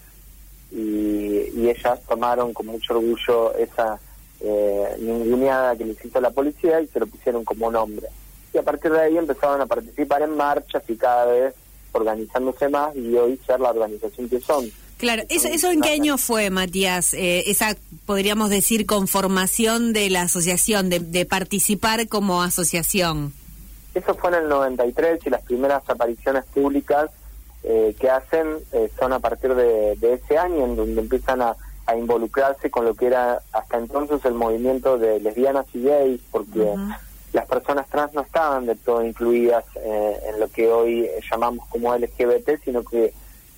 Y, 0.71 1.50
y 1.54 1.68
ellas 1.68 2.00
tomaron 2.09 2.52
con 2.52 2.66
mucho 2.66 2.94
orgullo 2.94 3.54
esa 3.56 3.99
eh, 4.40 4.97
ninguneada 4.99 5.76
que 5.76 5.85
le 5.85 5.97
hizo 6.02 6.21
la 6.21 6.30
policía 6.30 6.80
y 6.80 6.87
se 6.88 7.00
lo 7.00 7.06
pusieron 7.06 7.44
como 7.44 7.71
nombre. 7.71 8.09
Y 8.52 8.59
a 8.59 8.62
partir 8.62 8.92
de 8.92 9.00
ahí 9.00 9.16
empezaron 9.16 9.61
a 9.61 9.66
participar 9.66 10.23
en 10.23 10.37
marchas 10.37 10.83
y 10.88 10.97
cada 10.97 11.26
vez 11.26 11.54
organizándose 11.92 12.68
más 12.68 12.94
y 12.94 13.16
hoy 13.16 13.38
ser 13.47 13.61
la 13.61 13.71
organización 13.71 14.28
que 14.28 14.40
son. 14.40 14.71
Claro, 14.99 15.23
¿eso, 15.28 15.49
eso 15.49 15.71
en 15.71 15.80
qué 15.80 15.90
año 15.90 16.18
fue, 16.18 16.50
Matías? 16.50 17.14
Eh, 17.14 17.44
esa, 17.50 17.76
podríamos 18.06 18.50
decir, 18.50 18.87
conformación 18.87 19.92
de 19.92 20.09
la 20.11 20.23
asociación, 20.23 20.88
de, 20.88 21.26
participar 21.26 22.06
como 22.09 22.42
asociación. 22.42 23.33
Eso 23.94 24.14
fue 24.14 24.30
en 24.30 24.36
el 24.36 24.48
93 24.48 25.20
y 25.24 25.30
las 25.30 25.42
primeras 25.42 25.88
apariciones 25.88 26.44
públicas 26.46 27.10
eh, 27.62 27.94
que 27.98 28.10
hacen 28.10 28.58
eh, 28.72 28.90
son 28.98 29.12
a 29.12 29.20
partir 29.20 29.54
de, 29.54 29.96
ese 30.00 30.36
año, 30.36 30.64
en 30.64 30.76
donde 30.76 31.00
empiezan 31.00 31.42
a, 31.42 31.56
involucrarse 31.94 32.70
con 32.70 32.86
lo 32.86 32.94
que 32.94 33.08
era 33.08 33.42
hasta 33.52 33.76
entonces 33.76 34.24
el 34.24 34.32
movimiento 34.32 34.96
de 34.96 35.20
lesbianas 35.20 35.66
y 35.74 35.82
gays, 35.82 36.22
porque 36.30 36.74
las 37.34 37.46
personas 37.46 37.86
trans 37.90 38.14
no 38.14 38.22
estaban 38.22 38.64
de 38.64 38.74
todo 38.74 39.04
incluidas 39.04 39.66
eh, 39.76 40.18
en 40.30 40.40
lo 40.40 40.48
que 40.48 40.72
hoy 40.72 41.06
llamamos 41.30 41.66
como 41.68 41.94
LGBT, 41.94 42.58
sino 42.64 42.82
que 42.82 43.12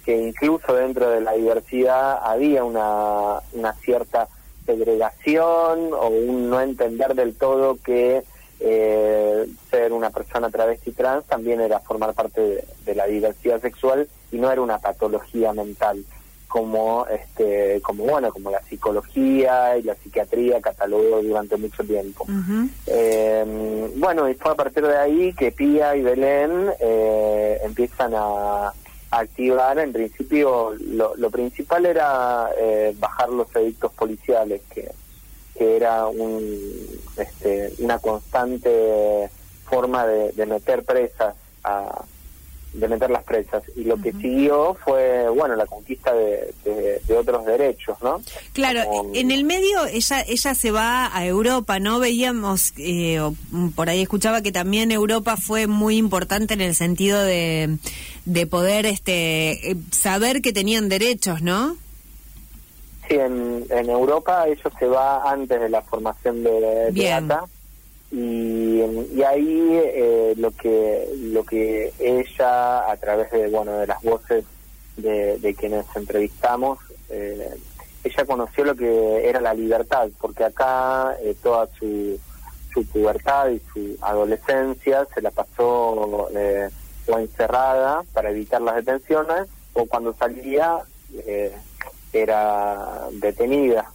que 0.06 0.28
incluso 0.28 0.72
dentro 0.72 1.10
de 1.10 1.20
la 1.20 1.32
diversidad 1.32 2.20
había 2.22 2.62
una, 2.62 3.40
una 3.52 3.72
cierta 3.74 4.28
segregación 4.64 5.92
o 5.92 6.06
un 6.06 6.48
no 6.48 6.60
entender 6.60 7.14
del 7.14 7.34
todo 7.36 7.76
que 7.82 8.22
eh, 8.60 9.46
ser 9.70 9.92
una 9.92 10.10
persona 10.10 10.50
travesti 10.50 10.92
trans 10.92 11.26
también 11.26 11.60
era 11.60 11.80
formar 11.80 12.14
parte 12.14 12.64
de, 12.84 12.94
la 12.94 13.06
diversidad 13.06 13.60
sexual 13.60 14.08
y 14.32 14.38
no 14.38 14.50
era 14.50 14.62
una 14.62 14.78
patología 14.78 15.52
mental 15.52 16.04
como 16.48 17.06
este 17.08 17.80
como 17.82 18.04
bueno 18.04 18.32
como 18.32 18.50
la 18.50 18.62
psicología 18.62 19.76
y 19.76 19.82
la 19.82 19.94
psiquiatría 19.96 20.60
catalogó 20.60 21.20
durante 21.22 21.56
mucho 21.56 21.84
tiempo. 21.84 22.26
Eh, 22.86 23.90
bueno 23.96 24.28
y 24.28 24.34
fue 24.34 24.52
a 24.52 24.54
partir 24.54 24.86
de 24.86 24.96
ahí 24.96 25.34
que 25.34 25.52
Pía 25.52 25.94
y 25.96 26.02
Belén 26.02 26.70
eh, 26.80 27.60
empiezan 27.62 28.12
a, 28.14 28.72
activar. 29.10 29.78
En 29.78 29.92
principio 29.92 30.74
lo, 30.78 31.14
lo 31.16 31.30
principal 31.30 31.86
era 31.86 32.50
eh, 32.58 32.94
bajar 32.98 33.28
los 33.30 33.54
edictos 33.54 33.92
policiales 33.92 34.62
que 34.72 34.90
que 35.56 35.76
era 35.76 36.06
un, 36.06 36.50
este, 37.16 37.72
una 37.78 37.98
constante 37.98 39.30
forma 39.64 40.06
de, 40.06 40.46
meter 40.46 40.84
presas, 40.84 41.34
a, 41.64 42.04
de 42.72 42.88
meter 42.88 43.10
las 43.10 43.24
presas. 43.24 43.62
Y 43.74 43.84
lo 43.84 43.96
que 43.96 44.12
siguió 44.12 44.76
fue, 44.84 45.28
bueno, 45.28 45.56
la 45.56 45.66
conquista 45.66 46.12
de, 46.14 46.54
otros 47.16 47.46
derechos, 47.46 47.96
¿no? 48.02 48.20
Claro, 48.52 48.82
en 49.14 49.30
el 49.30 49.44
medio 49.44 49.86
ella 49.86 50.22
ella 50.28 50.54
se 50.54 50.70
va 50.70 51.16
a 51.16 51.24
Europa, 51.24 51.78
¿no? 51.78 51.98
Veíamos, 51.98 52.74
eh, 52.76 53.20
por 53.74 53.88
ahí 53.88 54.02
escuchaba 54.02 54.42
que 54.42 54.52
también 54.52 54.92
Europa 54.92 55.36
fue 55.36 55.66
muy 55.66 55.96
importante 55.96 56.54
en 56.54 56.60
el 56.60 56.74
sentido 56.74 57.22
de, 57.22 57.78
de 58.26 58.46
poder 58.46 58.84
este 58.84 59.70
eh, 59.70 59.76
saber 59.90 60.42
que 60.42 60.52
tenían 60.52 60.88
derechos, 60.88 61.40
¿no? 61.40 61.76
Sí, 63.08 63.14
en, 63.14 63.64
en 63.70 63.90
Europa 63.90 64.48
eso 64.48 64.70
se 64.78 64.86
va 64.86 65.30
antes 65.30 65.60
de 65.60 65.68
la 65.68 65.82
formación 65.82 66.42
de, 66.42 66.90
de 66.90 67.12
ATA 67.12 67.44
y, 68.10 68.80
y 69.14 69.22
ahí 69.22 69.70
eh, 69.72 70.34
lo 70.36 70.50
que 70.50 71.08
lo 71.16 71.44
que 71.44 71.92
ella 71.98 72.90
a 72.90 72.96
través 72.96 73.30
de 73.30 73.48
bueno 73.48 73.72
de 73.78 73.86
las 73.86 74.02
voces 74.02 74.44
de, 74.96 75.38
de 75.38 75.54
quienes 75.54 75.84
entrevistamos 75.94 76.78
eh, 77.10 77.50
ella 78.02 78.24
conoció 78.24 78.64
lo 78.64 78.74
que 78.74 79.28
era 79.28 79.40
la 79.40 79.54
libertad 79.54 80.08
porque 80.20 80.44
acá 80.44 81.16
eh, 81.22 81.36
toda 81.42 81.68
su 81.78 82.18
su 82.72 82.84
pubertad 82.86 83.50
y 83.50 83.60
su 83.72 83.96
adolescencia 84.02 85.06
se 85.14 85.22
la 85.22 85.30
pasó 85.30 86.28
eh, 86.34 86.68
o 87.06 87.18
encerrada 87.18 88.02
para 88.12 88.30
evitar 88.30 88.60
las 88.62 88.76
detenciones 88.76 89.46
o 89.74 89.86
cuando 89.86 90.12
salía 90.14 90.78
eh, 91.14 91.56
era 92.22 93.08
detenida. 93.12 93.90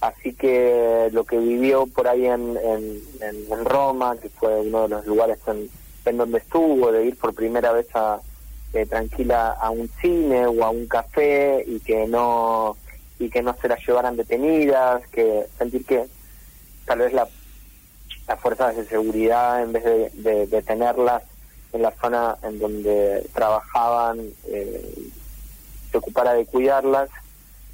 Así 0.00 0.32
que 0.32 1.08
lo 1.12 1.24
que 1.24 1.38
vivió 1.38 1.86
por 1.86 2.06
ahí 2.06 2.26
en, 2.26 2.56
en, 2.56 3.64
Roma, 3.64 4.16
que 4.16 4.28
fue 4.28 4.60
uno 4.60 4.82
de 4.82 4.88
los 4.88 5.06
lugares 5.06 5.38
en, 5.46 6.16
donde 6.16 6.38
estuvo, 6.38 6.90
de 6.92 7.06
ir 7.06 7.16
por 7.16 7.34
primera 7.34 7.72
vez 7.72 7.86
a, 7.94 8.20
eh, 8.72 8.86
tranquila 8.86 9.56
a 9.60 9.70
un 9.70 9.90
cine 10.00 10.46
o 10.46 10.64
a 10.64 10.70
un 10.70 10.86
café 10.86 11.64
y 11.66 11.80
que 11.80 12.06
no 12.06 12.76
y 13.18 13.28
que 13.28 13.42
no 13.42 13.54
se 13.60 13.68
la 13.68 13.76
llevaran 13.76 14.16
detenidas, 14.16 15.06
que 15.08 15.46
sentir 15.58 15.84
que 15.84 16.04
tal 16.86 17.00
vez 17.00 17.12
la, 17.12 17.26
las 18.28 18.40
fuerzas 18.40 18.76
de 18.76 18.86
seguridad 18.86 19.62
en 19.62 19.72
vez 19.72 19.84
de, 19.84 20.46
detenerlas 20.46 21.24
en 21.72 21.82
la 21.82 21.90
zona 22.00 22.36
en 22.42 22.58
donde 22.58 23.28
trabajaban 23.34 24.20
eh, 24.46 25.10
se 25.90 25.98
ocupara 25.98 26.34
de 26.34 26.46
cuidarlas 26.46 27.10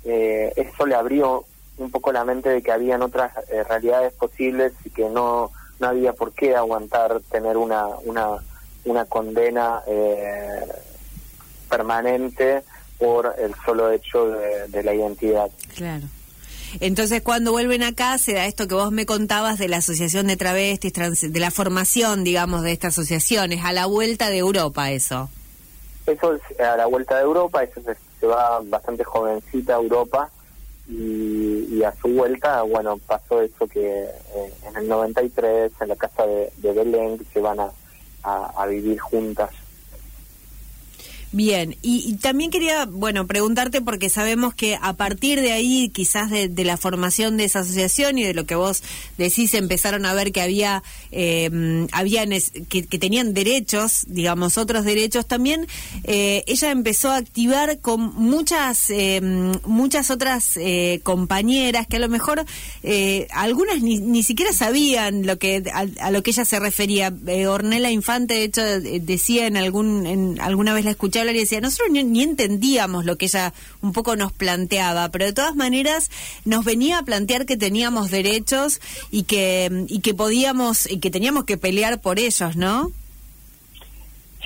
eh, 0.04 0.52
eso 0.56 0.86
le 0.86 0.94
abrió 0.94 1.44
un 1.78 1.90
poco 1.90 2.12
la 2.12 2.24
mente 2.24 2.48
de 2.50 2.62
que 2.62 2.72
habían 2.72 3.02
otras 3.02 3.32
eh, 3.50 3.64
realidades 3.64 4.12
posibles 4.12 4.72
y 4.84 4.90
que 4.90 5.08
no, 5.08 5.50
no 5.80 5.88
había 5.88 6.12
por 6.12 6.32
qué 6.32 6.54
aguantar 6.54 7.20
tener 7.30 7.56
una, 7.56 7.86
una, 8.04 8.38
una 8.84 9.04
condena 9.06 9.80
eh, 9.86 10.66
permanente 11.68 12.62
por 12.98 13.34
el 13.38 13.54
solo 13.64 13.90
hecho 13.90 14.28
de, 14.28 14.82
la 14.82 14.94
identidad. 14.94 15.50
Claro. 15.74 16.04
Entonces, 16.80 17.22
cuando 17.22 17.52
vuelven 17.52 17.82
acá, 17.82 18.18
se 18.18 18.34
da 18.34 18.46
esto 18.46 18.66
que 18.66 18.74
vos 18.74 18.92
me 18.92 19.06
contabas 19.06 19.58
de 19.58 19.68
la 19.68 19.78
Asociación 19.78 20.26
de 20.26 20.36
Travestis, 20.36 20.92
de 20.92 21.40
la 21.40 21.50
formación, 21.50 22.24
digamos, 22.24 22.62
de 22.62 22.72
estas 22.72 22.94
asociaciones, 22.94 23.64
a 23.64 23.72
la 23.72 23.86
vuelta 23.86 24.30
de 24.30 24.38
Europa, 24.38 24.90
eso. 24.90 25.28
Eso 26.06 26.34
es 26.34 26.60
a 26.60 26.76
la 26.76 26.86
vuelta 26.86 27.16
de 27.16 27.22
Europa, 27.22 27.62
eso 27.62 27.80
es 27.80 27.96
va 28.24 28.60
bastante 28.64 29.04
jovencita 29.04 29.74
a 29.74 29.80
Europa 29.80 30.30
y, 30.88 31.82
a 31.82 31.92
su 31.92 32.08
vuelta, 32.08 32.62
bueno, 32.62 32.98
pasó 32.98 33.40
eso 33.40 33.66
que 33.66 34.04
eh, 34.04 34.54
en 34.66 34.76
el 34.76 34.88
93, 34.88 35.72
en 35.80 35.88
la 35.88 35.96
casa 35.96 36.26
de, 36.26 36.50
Belén, 36.72 37.18
se 37.32 37.40
van 37.40 37.60
a, 37.60 37.70
a 38.22 38.66
vivir 38.66 38.98
juntas 38.98 39.50
Bien, 41.34 41.74
y, 41.82 42.14
también 42.18 42.52
quería, 42.52 42.86
bueno, 42.86 43.26
preguntarte 43.26 43.80
porque 43.80 44.08
sabemos 44.08 44.54
que 44.54 44.78
a 44.80 44.92
partir 44.92 45.40
de 45.40 45.50
ahí, 45.50 45.88
quizás 45.88 46.30
de, 46.30 46.48
la 46.64 46.76
formación 46.76 47.36
de 47.36 47.42
esa 47.42 47.58
asociación 47.58 48.18
y 48.18 48.22
de 48.22 48.34
lo 48.34 48.46
que 48.46 48.54
vos 48.54 48.84
decís, 49.18 49.52
empezaron 49.54 50.06
a 50.06 50.14
ver 50.14 50.30
que 50.30 50.40
había, 50.40 50.84
eh, 51.10 51.88
habían 51.90 52.30
que, 52.68 52.82
tenían 52.84 53.34
derechos, 53.34 54.04
digamos, 54.06 54.58
otros 54.58 54.84
derechos. 54.84 55.26
También 55.26 55.66
eh, 56.04 56.44
ella 56.46 56.70
empezó 56.70 57.10
a 57.10 57.16
activar 57.16 57.80
con 57.80 58.14
muchas, 58.14 58.88
eh, 58.90 59.20
muchas 59.64 60.12
otras 60.12 60.56
eh, 60.56 61.00
compañeras 61.02 61.88
que 61.88 61.96
a 61.96 61.98
lo 62.00 62.08
mejor 62.08 62.44
algunas 63.32 63.82
ni, 63.82 63.98
ni, 63.98 64.22
siquiera 64.22 64.52
sabían 64.52 65.26
lo 65.26 65.36
que 65.36 65.64
a, 65.72 66.10
lo 66.12 66.22
que 66.22 66.30
ella 66.30 66.44
se 66.44 66.60
refería. 66.60 67.12
Ornella 67.48 67.90
Infante, 67.90 68.34
de 68.34 68.44
hecho, 68.44 68.62
decía 68.62 69.48
en 69.48 69.56
algún, 69.56 70.06
en 70.06 70.40
alguna 70.40 70.72
vez 70.72 70.84
la 70.84 70.92
escuché 70.92 71.23
y 71.32 71.38
decía, 71.38 71.60
nosotros 71.60 71.90
ni, 71.90 72.22
entendíamos 72.22 73.04
lo 73.04 73.16
que 73.16 73.26
ella 73.26 73.52
un 73.82 73.92
poco 73.92 74.16
nos 74.16 74.32
planteaba, 74.32 75.08
pero 75.10 75.26
de 75.26 75.32
todas 75.32 75.56
maneras 75.56 76.10
nos 76.44 76.64
venía 76.64 76.98
a 76.98 77.02
plantear 77.02 77.46
que 77.46 77.56
teníamos 77.56 78.10
derechos 78.10 78.80
y 79.10 79.24
que, 79.24 79.86
y 79.88 80.00
que 80.00 80.14
podíamos, 80.14 80.90
y 80.90 80.98
que 80.98 81.10
teníamos 81.10 81.44
que 81.44 81.56
pelear 81.56 82.00
por 82.00 82.18
ellos, 82.18 82.56
¿no? 82.56 82.92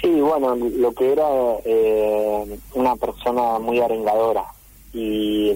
Sí, 0.01 0.09
bueno, 0.09 0.55
lo 0.55 0.93
que 0.93 1.13
era 1.13 1.27
eh, 1.65 2.59
una 2.75 2.95
persona 2.97 3.59
muy 3.59 3.81
arengadora 3.81 4.45
y 4.93 5.51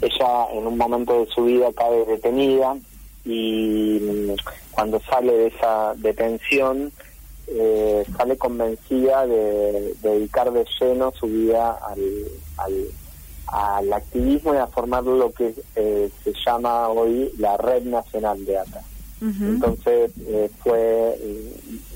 ella 0.00 0.46
en 0.52 0.66
un 0.66 0.78
momento 0.78 1.18
de 1.18 1.26
su 1.32 1.44
vida 1.44 1.70
cae 1.74 2.04
detenida 2.04 2.76
y 3.24 4.00
cuando 4.70 5.00
sale 5.00 5.32
de 5.32 5.46
esa 5.48 5.94
detención 5.96 6.92
eh, 7.54 8.04
sale 8.16 8.36
convencida 8.36 9.26
de, 9.26 9.94
dedicar 10.02 10.52
de 10.52 10.64
lleno 10.80 11.12
su 11.12 11.26
vida 11.26 11.78
al, 11.86 12.00
al, 13.46 13.92
activismo 13.92 14.54
y 14.54 14.58
a 14.58 14.66
formar 14.66 15.04
lo 15.04 15.30
que 15.32 15.54
eh, 15.76 16.10
se 16.24 16.32
llama 16.44 16.88
hoy 16.88 17.30
la 17.38 17.56
Red 17.56 17.84
Nacional 17.84 18.44
de 18.44 18.58
ATA. 18.58 18.82
Entonces 19.20 20.10
eh, 20.26 20.50
fue, 20.64 21.16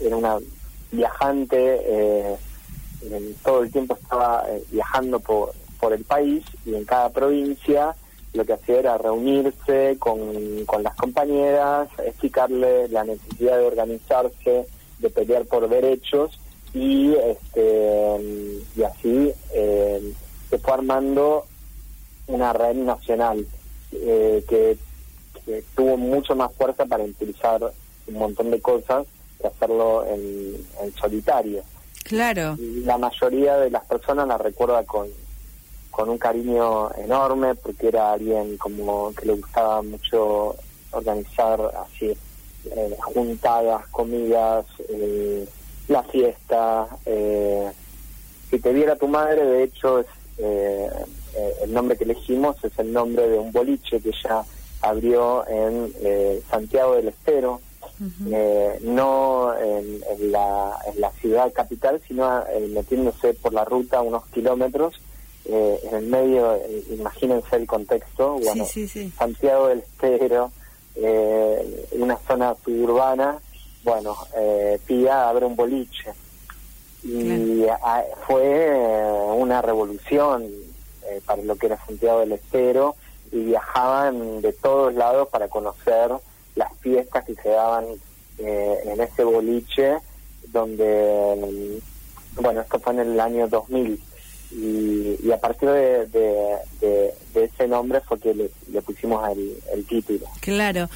era 0.00 0.16
una 0.16 0.36
viajante, 0.92 2.38
todo 3.42 3.64
el 3.64 3.72
tiempo 3.72 3.98
estaba 4.00 4.44
viajando 4.70 5.18
por, 5.18 5.52
por 5.80 5.92
el 5.92 6.04
país 6.04 6.44
y 6.64 6.74
en 6.74 6.84
cada 6.84 7.10
provincia 7.10 7.96
lo 8.36 8.44
que 8.44 8.52
hacía 8.52 8.78
era 8.78 8.98
reunirse 8.98 9.96
con, 9.98 10.64
con 10.66 10.82
las 10.82 10.94
compañeras, 10.94 11.88
explicarle 12.04 12.88
la 12.88 13.04
necesidad 13.04 13.58
de 13.58 13.66
organizarse, 13.66 14.66
de 14.98 15.10
pelear 15.10 15.44
por 15.46 15.68
derechos 15.68 16.38
y 16.72 17.14
este 17.14 18.20
y 18.76 18.82
así 18.82 19.32
eh, 19.54 20.12
se 20.50 20.58
fue 20.58 20.74
armando 20.74 21.46
una 22.26 22.52
red 22.52 22.74
nacional 22.74 23.46
eh, 23.92 24.44
que, 24.48 24.76
tuvo 25.76 25.96
mucho 25.96 26.34
más 26.34 26.52
fuerza 26.54 26.86
para 26.86 27.04
utilizar 27.04 27.60
un 28.08 28.14
montón 28.14 28.50
de 28.50 28.60
cosas 28.60 29.06
que 29.40 29.46
hacerlo 29.46 30.04
en, 30.04 30.56
solitario. 30.98 31.62
Claro. 32.02 32.56
La 32.58 32.98
mayoría 32.98 33.56
de 33.58 33.70
las 33.70 33.84
personas 33.84 34.26
la 34.26 34.38
recuerda 34.38 34.82
con, 34.82 35.06
con 35.92 36.08
un 36.08 36.18
cariño 36.18 36.92
enorme 36.96 37.54
porque 37.54 37.88
era 37.88 38.12
alguien 38.14 38.56
como 38.56 39.14
que 39.14 39.26
le 39.26 39.34
gustaba 39.34 39.82
mucho 39.82 40.56
organizar 40.90 41.60
así 41.84 42.12
eh, 42.74 42.96
juntadas, 43.00 43.86
comidas, 43.88 44.64
eh, 44.88 45.46
la 45.88 46.02
fiesta. 46.04 46.86
Eh, 47.04 47.70
si 48.50 48.58
te 48.58 48.72
viera 48.72 48.96
tu 48.96 49.08
madre, 49.08 49.44
de 49.44 49.62
hecho, 49.64 50.00
es 50.00 50.06
el 51.62 51.72
nombre 51.72 51.96
que 51.96 52.04
elegimos 52.04 52.62
es 52.62 52.78
el 52.78 52.92
nombre 52.92 53.26
de 53.26 53.38
un 53.38 53.50
boliche 53.52 54.00
que 54.00 54.12
ya 54.22 54.44
abrió 54.82 55.46
en 55.48 55.92
Santiago 56.50 56.96
del 56.96 57.08
Estero, 57.08 57.60
no 58.82 59.54
en, 59.58 60.30
la, 60.30 60.78
en 60.86 61.00
la 61.00 61.10
ciudad 61.12 61.52
capital, 61.52 62.00
sino 62.06 62.44
metiéndose 62.70 63.34
por 63.34 63.54
la 63.54 63.64
ruta 63.64 64.02
unos 64.02 64.26
kilómetros 64.26 65.00
eh, 65.48 65.80
en 65.84 65.94
el 65.94 66.06
medio, 66.06 66.54
eh, 66.56 66.84
imagínense 66.90 67.54
el 67.54 67.68
contexto, 67.68 68.32
bueno, 68.32 68.66
Santiago 69.16 69.68
del 69.68 69.78
Estero, 69.78 70.50
eh, 70.96 71.88
una 71.92 72.16
zona 72.26 72.54
suburbana, 72.64 73.38
bueno, 73.84 74.16
eh, 74.36 74.80
Pía 74.86 75.28
abre 75.28 75.46
un 75.46 75.56
boliche. 75.56 76.12
Y 77.02 77.64
fue 78.26 78.68
una 79.36 79.62
revolución 79.62 80.44
para 81.24 81.40
lo 81.42 81.54
que 81.54 81.66
era 81.66 81.78
Santiago 81.86 82.18
del 82.20 82.32
Estero 82.32 82.96
y 83.30 83.44
viajaban 83.44 84.40
de 84.40 84.52
todos 84.52 84.92
lados 84.92 85.28
para 85.28 85.46
conocer 85.46 86.10
las 86.56 86.72
fiestas 86.80 87.24
que 87.24 87.36
se 87.36 87.50
daban 87.50 87.84
en 88.38 89.00
ese 89.00 89.22
boliche 89.22 89.98
donde, 90.48 91.80
bueno, 92.40 92.62
esto 92.62 92.80
fue 92.80 92.94
en 92.94 93.00
el 93.00 93.20
año 93.20 93.46
2000 93.46 94.02
y, 94.52 95.30
a 95.30 95.38
partir 95.38 95.68
de, 95.68 96.58
ese 97.34 97.68
nombre 97.68 98.00
fue 98.00 98.18
que 98.18 98.34
le, 98.34 98.82
pusimos 98.82 99.22
el, 99.28 99.84
título. 99.86 100.26
Claro. 100.40 100.88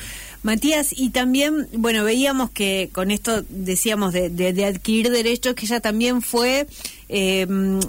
Matías, 0.42 0.92
y 0.97 1.11
también, 1.11 1.69
bueno, 1.73 2.02
veíamos 2.02 2.50
que 2.50 2.88
con 2.92 3.11
esto 3.11 3.42
decíamos 3.50 4.14
de, 4.14 4.64
adquirir 4.64 5.11
derechos, 5.11 5.54
que 5.54 5.66
ella 5.66 5.80
también 5.80 6.23
fue 6.23 6.66
em, 7.09 7.80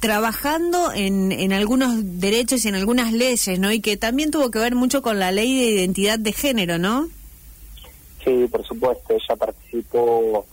trabajando 0.00 0.92
en, 0.92 1.30
en 1.32 1.52
algunos 1.52 2.20
derechos 2.20 2.64
y 2.64 2.68
en 2.68 2.74
algunas 2.76 3.12
leyes, 3.12 3.58
¿no? 3.58 3.70
Y 3.70 3.80
que 3.80 3.98
también 3.98 4.30
tuvo 4.30 4.50
que 4.50 4.58
ver 4.58 4.74
mucho 4.74 5.02
con 5.02 5.18
la 5.18 5.30
ley 5.30 5.54
de 5.58 5.70
identidad 5.70 6.18
de 6.18 6.32
género, 6.32 6.78
¿no? 6.78 7.08
Sí, 8.24 8.46
por 8.50 8.66
supuesto, 8.66 9.12
ella 9.12 9.36
participó 9.36 10.46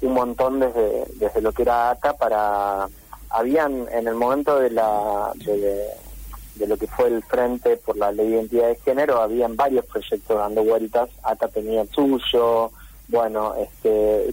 un 0.00 0.12
montón 0.12 0.58
desde, 0.58 1.04
desde 1.14 1.40
lo 1.40 1.52
que 1.52 1.62
era 1.62 1.90
ATA 1.90 2.14
para 2.14 2.88
habían 3.32 3.86
en 3.90 4.06
el 4.06 4.14
momento 4.14 4.58
de 4.58 4.70
la 4.70 5.32
de, 5.34 6.66
lo 6.66 6.76
que 6.76 6.86
fue 6.86 7.08
el 7.08 7.22
frente 7.24 7.76
por 7.76 7.96
la 7.96 8.12
ley 8.12 8.28
de 8.28 8.36
identidad 8.36 8.68
de 8.68 8.76
género 8.76 9.20
habían 9.20 9.56
varios 9.56 9.84
proyectos 9.86 10.38
dando 10.38 10.62
vueltas 10.62 11.10
ATA 11.22 11.48
tenía 11.48 11.80
el 11.82 11.88
suyo 11.88 12.70
bueno 13.08 13.54
este 13.56 14.32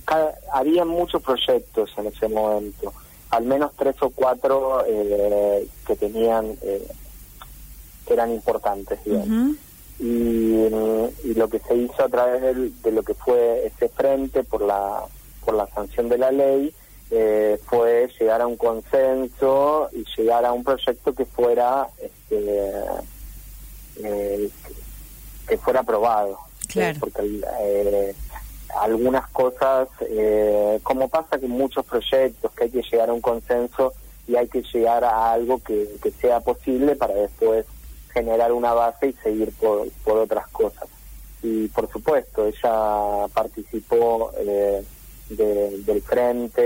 había 0.52 0.86
muchos 0.86 1.24
proyectos 1.24 1.92
en 1.98 2.08
ese 2.08 2.28
momento 2.28 2.94
al 3.32 3.46
menos 3.46 3.72
tres 3.76 3.96
o 4.02 4.10
cuatro 4.10 4.84
eh, 4.86 5.68
que 5.88 5.96
tenían 5.96 6.56
eh, 6.62 6.88
que 8.06 8.14
eran 8.14 8.32
importantes 8.32 9.00
y, 9.06 10.04
y, 10.04 11.34
lo 11.36 11.48
que 11.48 11.60
se 11.60 11.76
hizo 11.76 12.04
a 12.04 12.10
través 12.10 12.84
de 12.84 12.92
lo 12.92 13.02
que 13.04 13.14
fue 13.14 13.66
ese 13.66 13.90
frente 13.90 14.44
por 14.44 14.62
la 14.62 15.04
por 15.46 15.56
la 15.56 15.68
sanción 15.68 16.10
de 16.10 16.18
la 16.18 16.32
ley 16.32 16.74
eh, 17.12 17.60
fue 17.66 18.10
llegar 18.20 18.42
a 18.42 18.48
un 18.48 18.58
consenso 18.58 19.90
y 19.92 20.04
llegar 20.18 20.46
a 20.46 20.52
un 20.52 20.64
proyecto 20.64 21.14
que 21.14 21.26
fuera 21.26 21.88
este, 22.00 22.74
eh, 24.04 24.50
que 25.48 25.58
fuera 25.58 25.80
aprobado. 25.82 26.38
Porque 27.00 27.42
eh, 27.62 28.16
algunas 28.80 29.28
cosas 29.30 29.88
como 30.84 31.10
pasa 31.10 31.40
que 31.40 31.48
muchos 31.48 31.84
proyectos 31.86 32.52
que 32.52 32.66
hay 32.66 32.70
que 32.70 32.84
llegar 32.84 33.10
a 33.10 33.14
un 33.14 33.22
consenso 33.22 33.94
y 34.28 34.36
hay 34.36 34.48
que 34.48 34.62
llegar 34.62 35.04
a 35.04 35.32
algo 35.32 35.60
que, 35.64 35.96
que 36.04 36.12
sea 36.12 36.40
posible 36.42 36.96
para 36.96 37.16
después 37.16 37.66
generar 38.14 38.52
una 38.52 38.74
base 38.74 39.08
y 39.08 39.14
seguir 39.14 39.52
por, 39.54 39.90
por 40.04 40.18
otras 40.20 40.48
cosas. 40.50 40.88
Y 41.42 41.68
por 41.70 41.90
supuesto 41.92 42.46
ella 42.46 43.28
participó 43.34 44.32
eh, 44.38 44.84
del 45.30 46.02
frente, 46.02 46.62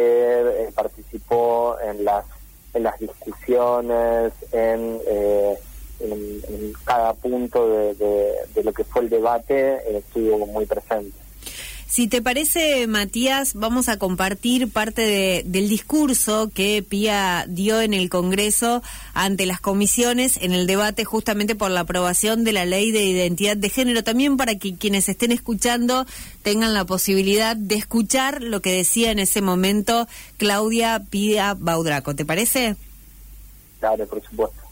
eh, 0.66 0.72
participó 0.74 1.78
en 1.80 2.06
las 2.06 2.26
en 2.74 2.84
las 2.84 3.00
discusiones, 3.00 4.34
en, 4.52 5.00
eh, 5.06 5.56
en, 6.00 6.74
cada 6.84 7.14
punto 7.14 7.70
de, 7.70 7.94
de, 8.54 8.64
lo 8.64 8.74
que 8.74 8.84
fue 8.84 9.04
el 9.04 9.10
debate, 9.10 9.76
eh, 9.76 9.98
estuvo 9.98 10.46
muy 10.48 10.66
presente. 10.66 11.18
Si 11.94 12.08
te 12.08 12.24
parece, 12.24 12.88
Matías, 12.88 13.54
vamos 13.54 13.88
a 13.88 14.00
compartir 14.00 14.68
parte 14.68 15.44
del 15.46 15.70
discurso 15.70 16.50
que 16.52 16.82
Pía 16.82 17.46
dio 17.48 17.82
en 17.82 17.94
el 17.94 18.10
Congreso 18.10 18.82
ante 19.14 19.46
las 19.46 19.62
comisiones 19.62 20.40
en 20.42 20.54
el 20.54 20.66
debate 20.66 21.06
justamente 21.06 21.54
por 21.54 21.70
la 21.70 21.82
aprobación 21.82 22.44
de 22.46 22.52
la 22.52 22.66
ley 22.66 22.90
de 22.90 23.06
identidad 23.06 23.58
de 23.58 23.70
género, 23.70 24.04
también 24.04 24.38
para 24.38 24.56
que 24.56 24.76
quienes 24.76 25.08
estén 25.08 25.32
escuchando 25.32 26.08
tengan 26.42 26.74
la 26.74 26.84
posibilidad 26.84 27.56
de 27.56 27.76
escuchar 27.76 28.42
lo 28.42 28.60
que 28.60 28.72
decía 28.72 29.12
en 29.12 29.20
ese 29.20 29.44
momento 29.44 30.08
Claudia 30.38 31.00
Pía 31.12 31.54
Baudraco. 31.54 32.16
¿Te 32.16 32.26
parece? 32.26 32.76
Claro, 33.80 34.08
por 34.08 34.20
supuesto. 34.24 34.64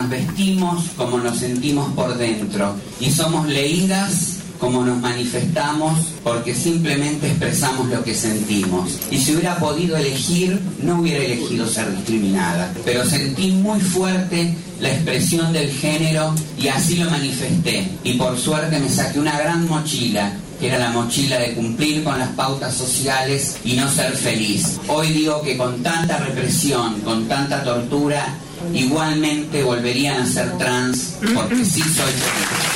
Nos 0.00 0.08
vestimos 0.08 0.88
como 0.96 1.18
nos 1.18 1.38
sentimos 1.38 1.92
por 1.92 2.16
dentro 2.16 2.76
y 2.98 3.10
somos 3.10 3.46
leídas 3.46 4.35
como 4.58 4.84
nos 4.84 5.00
manifestamos 5.00 5.98
porque 6.22 6.54
simplemente 6.54 7.28
expresamos 7.28 7.88
lo 7.88 8.02
que 8.02 8.14
sentimos. 8.14 8.98
Y 9.10 9.18
si 9.18 9.34
hubiera 9.34 9.56
podido 9.58 9.96
elegir, 9.96 10.60
no 10.82 11.00
hubiera 11.00 11.24
elegido 11.24 11.66
ser 11.68 11.94
discriminada. 11.96 12.72
Pero 12.84 13.04
sentí 13.04 13.52
muy 13.52 13.80
fuerte 13.80 14.54
la 14.80 14.90
expresión 14.90 15.52
del 15.52 15.70
género 15.70 16.34
y 16.58 16.68
así 16.68 16.96
lo 16.96 17.10
manifesté. 17.10 17.88
Y 18.04 18.14
por 18.14 18.38
suerte 18.38 18.78
me 18.78 18.88
saqué 18.88 19.20
una 19.20 19.38
gran 19.38 19.68
mochila 19.68 20.32
que 20.58 20.68
era 20.68 20.78
la 20.78 20.90
mochila 20.90 21.38
de 21.38 21.52
cumplir 21.52 22.02
con 22.02 22.18
las 22.18 22.30
pautas 22.30 22.74
sociales 22.74 23.58
y 23.62 23.74
no 23.74 23.90
ser 23.90 24.12
feliz. 24.12 24.78
Hoy 24.88 25.12
digo 25.12 25.42
que 25.42 25.56
con 25.56 25.82
tanta 25.82 26.16
represión, 26.16 27.00
con 27.00 27.28
tanta 27.28 27.62
tortura, 27.62 28.26
igualmente 28.72 29.62
volverían 29.62 30.22
a 30.22 30.26
ser 30.26 30.56
trans 30.56 31.16
porque 31.34 31.62
sí 31.62 31.82
soy 31.82 32.12
feliz 32.12 32.75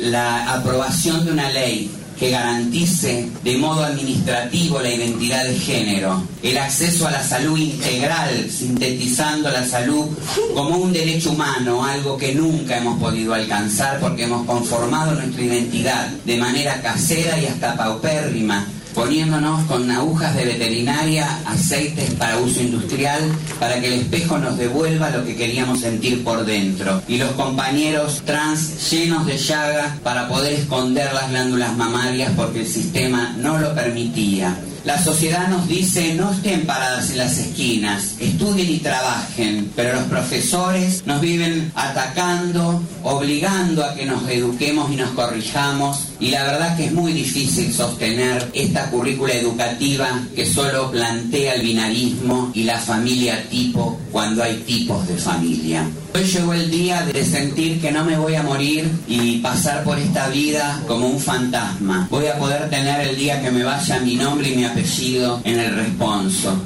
la 0.00 0.54
aprobación 0.54 1.24
de 1.24 1.32
una 1.32 1.50
ley 1.50 1.90
que 2.18 2.30
garantice 2.30 3.28
de 3.44 3.56
modo 3.58 3.84
administrativo 3.84 4.80
la 4.80 4.90
identidad 4.90 5.44
de 5.44 5.58
género, 5.58 6.22
el 6.42 6.56
acceso 6.56 7.06
a 7.06 7.10
la 7.10 7.22
salud 7.22 7.58
integral, 7.58 8.50
sintetizando 8.50 9.50
la 9.50 9.66
salud 9.66 10.06
como 10.54 10.78
un 10.78 10.92
derecho 10.92 11.32
humano, 11.32 11.84
algo 11.84 12.16
que 12.16 12.34
nunca 12.34 12.78
hemos 12.78 12.98
podido 12.98 13.34
alcanzar 13.34 14.00
porque 14.00 14.24
hemos 14.24 14.46
conformado 14.46 15.12
nuestra 15.14 15.42
identidad 15.42 16.08
de 16.24 16.36
manera 16.38 16.80
casera 16.80 17.38
y 17.38 17.46
hasta 17.46 17.76
paupérrima 17.76 18.66
poniéndonos 18.96 19.62
con 19.66 19.90
agujas 19.90 20.34
de 20.34 20.46
veterinaria, 20.46 21.28
aceites 21.44 22.14
para 22.14 22.38
uso 22.38 22.62
industrial, 22.62 23.20
para 23.60 23.78
que 23.78 23.88
el 23.88 24.00
espejo 24.00 24.38
nos 24.38 24.56
devuelva 24.56 25.10
lo 25.10 25.22
que 25.22 25.36
queríamos 25.36 25.80
sentir 25.80 26.24
por 26.24 26.46
dentro. 26.46 27.02
Y 27.06 27.18
los 27.18 27.30
compañeros 27.32 28.22
trans 28.24 28.90
llenos 28.90 29.26
de 29.26 29.36
llaga 29.36 29.98
para 30.02 30.26
poder 30.28 30.54
esconder 30.54 31.12
las 31.12 31.28
glándulas 31.28 31.76
mamarias 31.76 32.32
porque 32.34 32.60
el 32.60 32.66
sistema 32.66 33.36
no 33.38 33.58
lo 33.58 33.74
permitía. 33.74 34.56
La 34.86 35.02
sociedad 35.02 35.48
nos 35.48 35.66
dice 35.66 36.14
no 36.14 36.30
estén 36.30 36.64
paradas 36.64 37.10
en 37.10 37.18
las 37.18 37.36
esquinas, 37.38 38.14
estudien 38.20 38.70
y 38.70 38.78
trabajen, 38.78 39.72
pero 39.74 39.94
los 39.94 40.04
profesores 40.04 41.02
nos 41.06 41.20
viven 41.20 41.72
atacando, 41.74 42.80
obligando 43.02 43.84
a 43.84 43.96
que 43.96 44.06
nos 44.06 44.28
eduquemos 44.28 44.92
y 44.92 44.94
nos 44.94 45.10
corrijamos 45.10 46.10
y 46.20 46.28
la 46.28 46.44
verdad 46.44 46.76
que 46.76 46.84
es 46.84 46.92
muy 46.92 47.12
difícil 47.12 47.74
sostener 47.74 48.48
esta 48.54 48.88
currícula 48.88 49.34
educativa 49.34 50.08
que 50.36 50.46
solo 50.46 50.92
plantea 50.92 51.54
el 51.54 51.62
binarismo 51.62 52.52
y 52.54 52.62
la 52.62 52.78
familia 52.78 53.42
tipo 53.50 53.98
cuando 54.12 54.44
hay 54.44 54.58
tipos 54.58 55.08
de 55.08 55.16
familia. 55.16 55.84
Hoy 56.16 56.24
llegó 56.24 56.54
el 56.54 56.70
día 56.70 57.04
de 57.04 57.22
sentir 57.26 57.78
que 57.78 57.92
no 57.92 58.02
me 58.02 58.16
voy 58.16 58.36
a 58.36 58.42
morir 58.42 58.90
y 59.06 59.36
pasar 59.40 59.84
por 59.84 59.98
esta 59.98 60.28
vida 60.28 60.82
como 60.88 61.08
un 61.08 61.20
fantasma. 61.20 62.08
Voy 62.10 62.24
a 62.24 62.38
poder 62.38 62.70
tener 62.70 63.06
el 63.06 63.16
día 63.16 63.42
que 63.42 63.50
me 63.50 63.62
vaya 63.62 64.00
mi 64.00 64.16
nombre 64.16 64.48
y 64.48 64.56
mi 64.56 64.64
apellido 64.64 65.42
en 65.44 65.60
el 65.60 65.74
responso. 65.74 66.58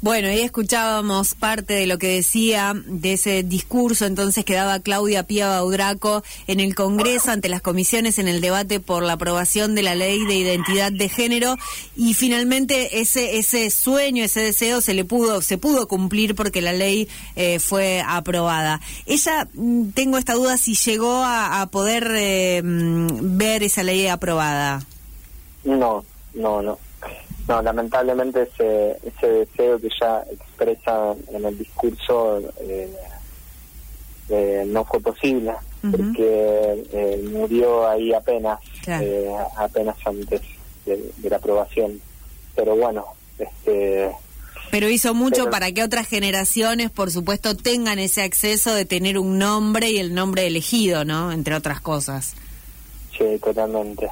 Bueno, 0.00 0.28
ahí 0.28 0.42
escuchábamos 0.42 1.34
parte 1.34 1.74
de 1.74 1.88
lo 1.88 1.98
que 1.98 2.06
decía 2.06 2.72
de 2.86 3.14
ese 3.14 3.42
discurso 3.42 4.06
entonces 4.06 4.44
que 4.44 4.54
daba 4.54 4.78
Claudia 4.78 5.24
Pía 5.24 5.48
Baudraco 5.48 6.22
en 6.46 6.60
el 6.60 6.76
Congreso 6.76 7.32
ante 7.32 7.48
las 7.48 7.62
comisiones 7.62 8.20
en 8.20 8.28
el 8.28 8.40
debate 8.40 8.78
por 8.78 9.02
la 9.02 9.14
aprobación 9.14 9.74
de 9.74 9.82
la 9.82 9.96
ley 9.96 10.24
de 10.24 10.36
identidad 10.36 10.92
de 10.92 11.08
género 11.08 11.56
y 11.96 12.14
finalmente 12.14 13.00
ese 13.00 13.38
ese 13.38 13.70
sueño, 13.70 14.22
ese 14.22 14.38
deseo 14.40 14.80
se 14.80 14.94
le 14.94 15.04
pudo 15.04 15.42
se 15.42 15.58
pudo 15.58 15.88
cumplir 15.88 16.36
porque 16.36 16.62
la 16.62 16.72
ley 16.72 17.08
eh, 17.34 17.58
fue 17.58 18.00
aprobada. 18.06 18.80
Ella 19.04 19.48
mm, 19.52 19.88
tengo 19.90 20.16
esta 20.16 20.34
duda 20.34 20.58
si 20.58 20.76
llegó 20.76 21.24
a, 21.24 21.66
poder 21.72 22.08
eh, 22.14 22.62
mm, 22.62 23.36
ver 23.36 23.64
esa 23.64 23.82
ley 23.82 24.06
aprobada. 24.06 24.86
No, 25.64 26.04
no, 26.34 26.62
no. 26.62 26.78
No, 27.48 27.62
lamentablemente 27.62 28.42
ese, 28.42 28.98
ese 29.02 29.26
deseo 29.26 29.80
que 29.80 29.86
ella 29.86 30.22
expresa 30.30 31.14
en 31.32 31.46
el 31.46 31.56
discurso 31.56 32.40
eh, 32.60 32.94
eh, 34.28 34.64
no 34.66 34.84
fue 34.84 35.00
posible, 35.00 35.54
porque 35.90 36.84
eh, 36.92 37.28
murió 37.32 37.88
ahí 37.88 38.12
apenas, 38.12 38.60
apenas 39.56 39.96
antes 40.04 40.42
de, 40.84 41.10
la 41.22 41.36
aprobación. 41.36 41.98
Pero 42.54 42.76
bueno, 42.76 43.06
este 43.38 44.10
Pero 44.70 44.90
hizo 44.90 45.14
mucho 45.14 45.48
para 45.48 45.72
que 45.72 45.82
otras 45.82 46.06
generaciones, 46.06 46.90
por 46.90 47.10
supuesto, 47.10 47.56
tengan 47.56 47.98
ese 47.98 48.20
acceso 48.20 48.74
de 48.74 48.84
tener 48.84 49.16
un 49.16 49.38
nombre 49.38 49.90
y 49.90 49.96
el 49.96 50.12
nombre 50.14 50.46
elegido, 50.46 51.06
¿no? 51.06 51.32
Entre 51.32 51.54
otras 51.54 51.80
cosas. 51.80 52.34
Sí, 53.16 53.24
totalmente. 53.42 54.10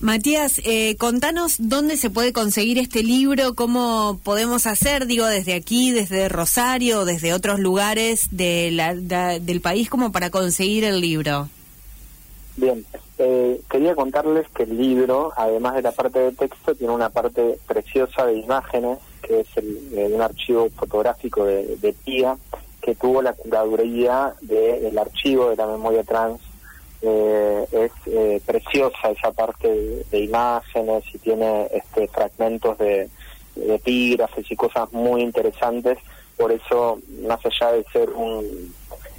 Matías, 0.00 0.60
eh, 0.64 0.96
contanos 0.98 1.56
dónde 1.58 1.96
se 1.96 2.10
puede 2.10 2.34
conseguir 2.34 2.78
este 2.78 3.02
libro, 3.02 3.54
cómo 3.54 4.20
podemos 4.22 4.66
hacer, 4.66 5.06
digo, 5.06 5.24
desde 5.24 5.54
aquí, 5.54 5.90
desde 5.90 6.28
Rosario, 6.28 7.06
desde 7.06 7.32
otros 7.32 7.58
lugares 7.58 8.28
de 8.30 8.70
la, 8.72 8.94
del 8.94 9.62
país, 9.62 9.88
como 9.88 10.12
para 10.12 10.28
conseguir 10.28 10.84
el 10.84 11.00
libro. 11.00 11.48
Bien, 12.56 12.84
eh, 13.18 13.58
quería 13.70 13.94
contarles 13.94 14.46
que 14.50 14.64
el 14.64 14.76
libro, 14.76 15.32
además 15.34 15.74
de 15.76 15.82
la 15.82 15.92
parte 15.92 16.18
de 16.18 16.32
texto, 16.32 16.74
tiene 16.74 16.92
una 16.92 17.08
parte 17.08 17.58
preciosa 17.66 18.26
de 18.26 18.38
imágenes, 18.38 18.98
que 19.22 19.40
es 19.40 19.48
el, 19.56 19.78
eh, 19.92 20.10
un 20.12 20.20
archivo 20.20 20.68
fotográfico 20.76 21.44
de, 21.46 21.76
de 21.76 21.94
que 22.82 22.94
tuvo 22.94 23.22
la 23.22 23.32
curaduría 23.32 24.34
del 24.42 24.96
archivo 24.98 25.48
de 25.48 25.56
la 25.56 25.66
memoria 25.66 26.04
trans 26.04 26.40
eh, 27.08 27.66
es 27.70 27.92
eh, 28.06 28.40
preciosa 28.44 29.10
esa 29.10 29.30
parte 29.30 30.02
de, 30.10 30.18
imágenes 30.18 31.04
y 31.14 31.18
tiene 31.18 31.68
este 31.72 32.08
fragmentos 32.08 32.76
de, 32.78 33.08
epígrafes 33.56 34.50
y 34.50 34.56
cosas 34.56 34.92
muy 34.92 35.22
interesantes. 35.22 35.98
Por 36.36 36.52
eso 36.52 36.98
más 37.22 37.38
allá 37.46 37.72
de 37.72 37.84
ser 37.92 38.10
un, 38.10 38.74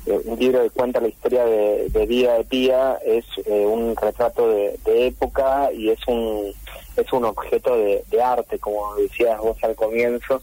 eh, 0.05 0.19
un 0.25 0.37
libro 0.37 0.61
que 0.61 0.69
cuenta 0.69 0.99
la 0.99 1.07
historia 1.07 1.45
de, 1.45 2.05
vida 2.07 2.35
de 2.35 2.43
Pía 2.43 2.99
es 3.05 3.25
un 3.47 3.95
retrato 3.95 4.49
de, 4.49 4.77
época 4.85 5.71
y 5.73 5.89
es 5.89 5.99
un 6.07 6.53
es 6.95 7.13
un 7.13 7.25
objeto 7.25 7.77
de, 7.77 8.03
arte 8.21 8.59
como 8.59 8.95
decías 8.95 9.39
vos 9.39 9.57
al 9.63 9.75
comienzo. 9.75 10.41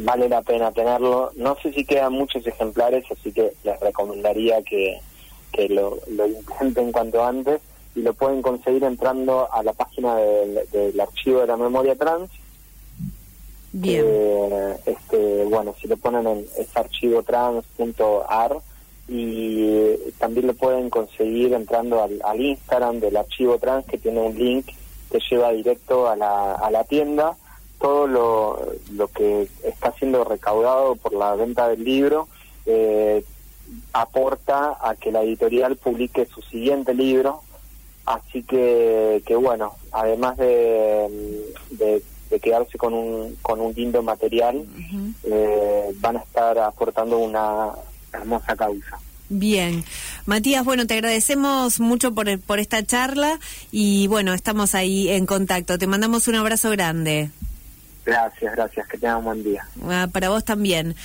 Vale 0.00 0.28
la 0.28 0.42
pena 0.42 0.72
tenerlo. 0.72 1.30
No 1.36 1.56
sé 1.62 1.72
si 1.72 1.84
quedan 1.84 2.14
muchos 2.14 2.46
ejemplares 2.46 3.04
así 3.10 3.32
que 3.32 3.52
les 3.64 3.78
recomendaría 3.80 4.62
que 4.62 5.00
que 5.52 5.68
lo, 5.68 5.98
lo 6.08 6.26
intenten 6.26 6.90
cuanto 6.90 7.24
antes 7.24 7.60
y 7.94 8.00
lo 8.00 8.14
pueden 8.14 8.42
conseguir 8.42 8.84
entrando 8.84 9.52
a 9.52 9.62
la 9.62 9.72
página 9.72 10.16
del, 10.16 10.98
archivo 11.00 11.40
de 11.40 11.46
la 11.46 11.56
memoria 11.56 11.94
trans. 11.94 12.30
Bien. 13.72 14.04
Eh, 14.06 14.76
este, 14.86 15.44
bueno, 15.44 15.74
si 15.80 15.88
lo 15.88 15.96
ponen 15.96 16.26
en 16.26 16.46
es 16.58 16.76
archivotrans.ar 16.76 18.58
y 19.08 19.96
también 20.18 20.46
lo 20.46 20.54
pueden 20.54 20.88
conseguir 20.88 21.52
entrando 21.52 22.02
al, 22.02 22.20
al, 22.24 22.40
Instagram 22.40 23.00
del 23.00 23.16
archivo 23.16 23.58
trans 23.58 23.84
que 23.86 23.98
tiene 23.98 24.20
un 24.20 24.38
link 24.38 24.66
que 25.10 25.18
lleva 25.30 25.52
directo 25.52 26.08
a 26.08 26.16
la, 26.16 26.54
a 26.54 26.70
la 26.70 26.84
tienda. 26.84 27.36
Todo 27.78 28.06
lo, 28.06 28.72
lo 28.92 29.08
que 29.08 29.48
está 29.64 29.92
siendo 29.92 30.24
recaudado 30.24 30.94
por 30.96 31.12
la 31.12 31.34
venta 31.34 31.68
del 31.68 31.82
libro 31.82 32.28
eh, 32.64 33.24
aporta 33.92 34.76
a 34.80 34.94
que 34.94 35.12
la 35.12 35.22
editorial 35.22 35.76
publique 35.76 36.26
su 36.26 36.42
siguiente 36.42 36.94
libro. 36.94 37.42
Así 38.04 38.42
que, 38.42 39.22
que 39.24 39.36
bueno, 39.36 39.76
además 39.92 40.36
de, 40.36 41.44
de, 41.70 42.02
quedarse 42.40 42.78
con 42.78 42.94
un, 42.94 43.36
con 43.42 43.60
un 43.60 43.72
lindo 43.74 44.02
material, 44.02 44.64
eh, 45.24 45.94
van 46.00 46.16
a 46.16 46.20
estar 46.20 46.58
aportando 46.58 47.18
una 47.18 47.70
hermosa 48.12 48.56
causa. 48.56 48.98
Bien. 49.28 49.84
Matías, 50.26 50.64
bueno, 50.64 50.86
te 50.86 50.94
agradecemos 50.94 51.80
mucho 51.80 52.12
por, 52.14 52.38
por 52.40 52.58
esta 52.58 52.84
charla 52.84 53.38
y 53.70 54.06
bueno, 54.08 54.34
estamos 54.34 54.74
ahí 54.74 55.08
en 55.08 55.26
contacto. 55.26 55.78
Te 55.78 55.86
mandamos 55.86 56.28
un 56.28 56.34
abrazo 56.34 56.70
grande. 56.70 57.30
Gracias, 58.04 58.54
gracias. 58.54 58.86
Que 58.88 58.98
tengan 58.98 59.18
un 59.18 59.24
buen 59.24 59.44
día. 59.44 59.66
Ah, 59.88 60.08
para 60.12 60.28
vos 60.28 60.44
también. 60.44 60.96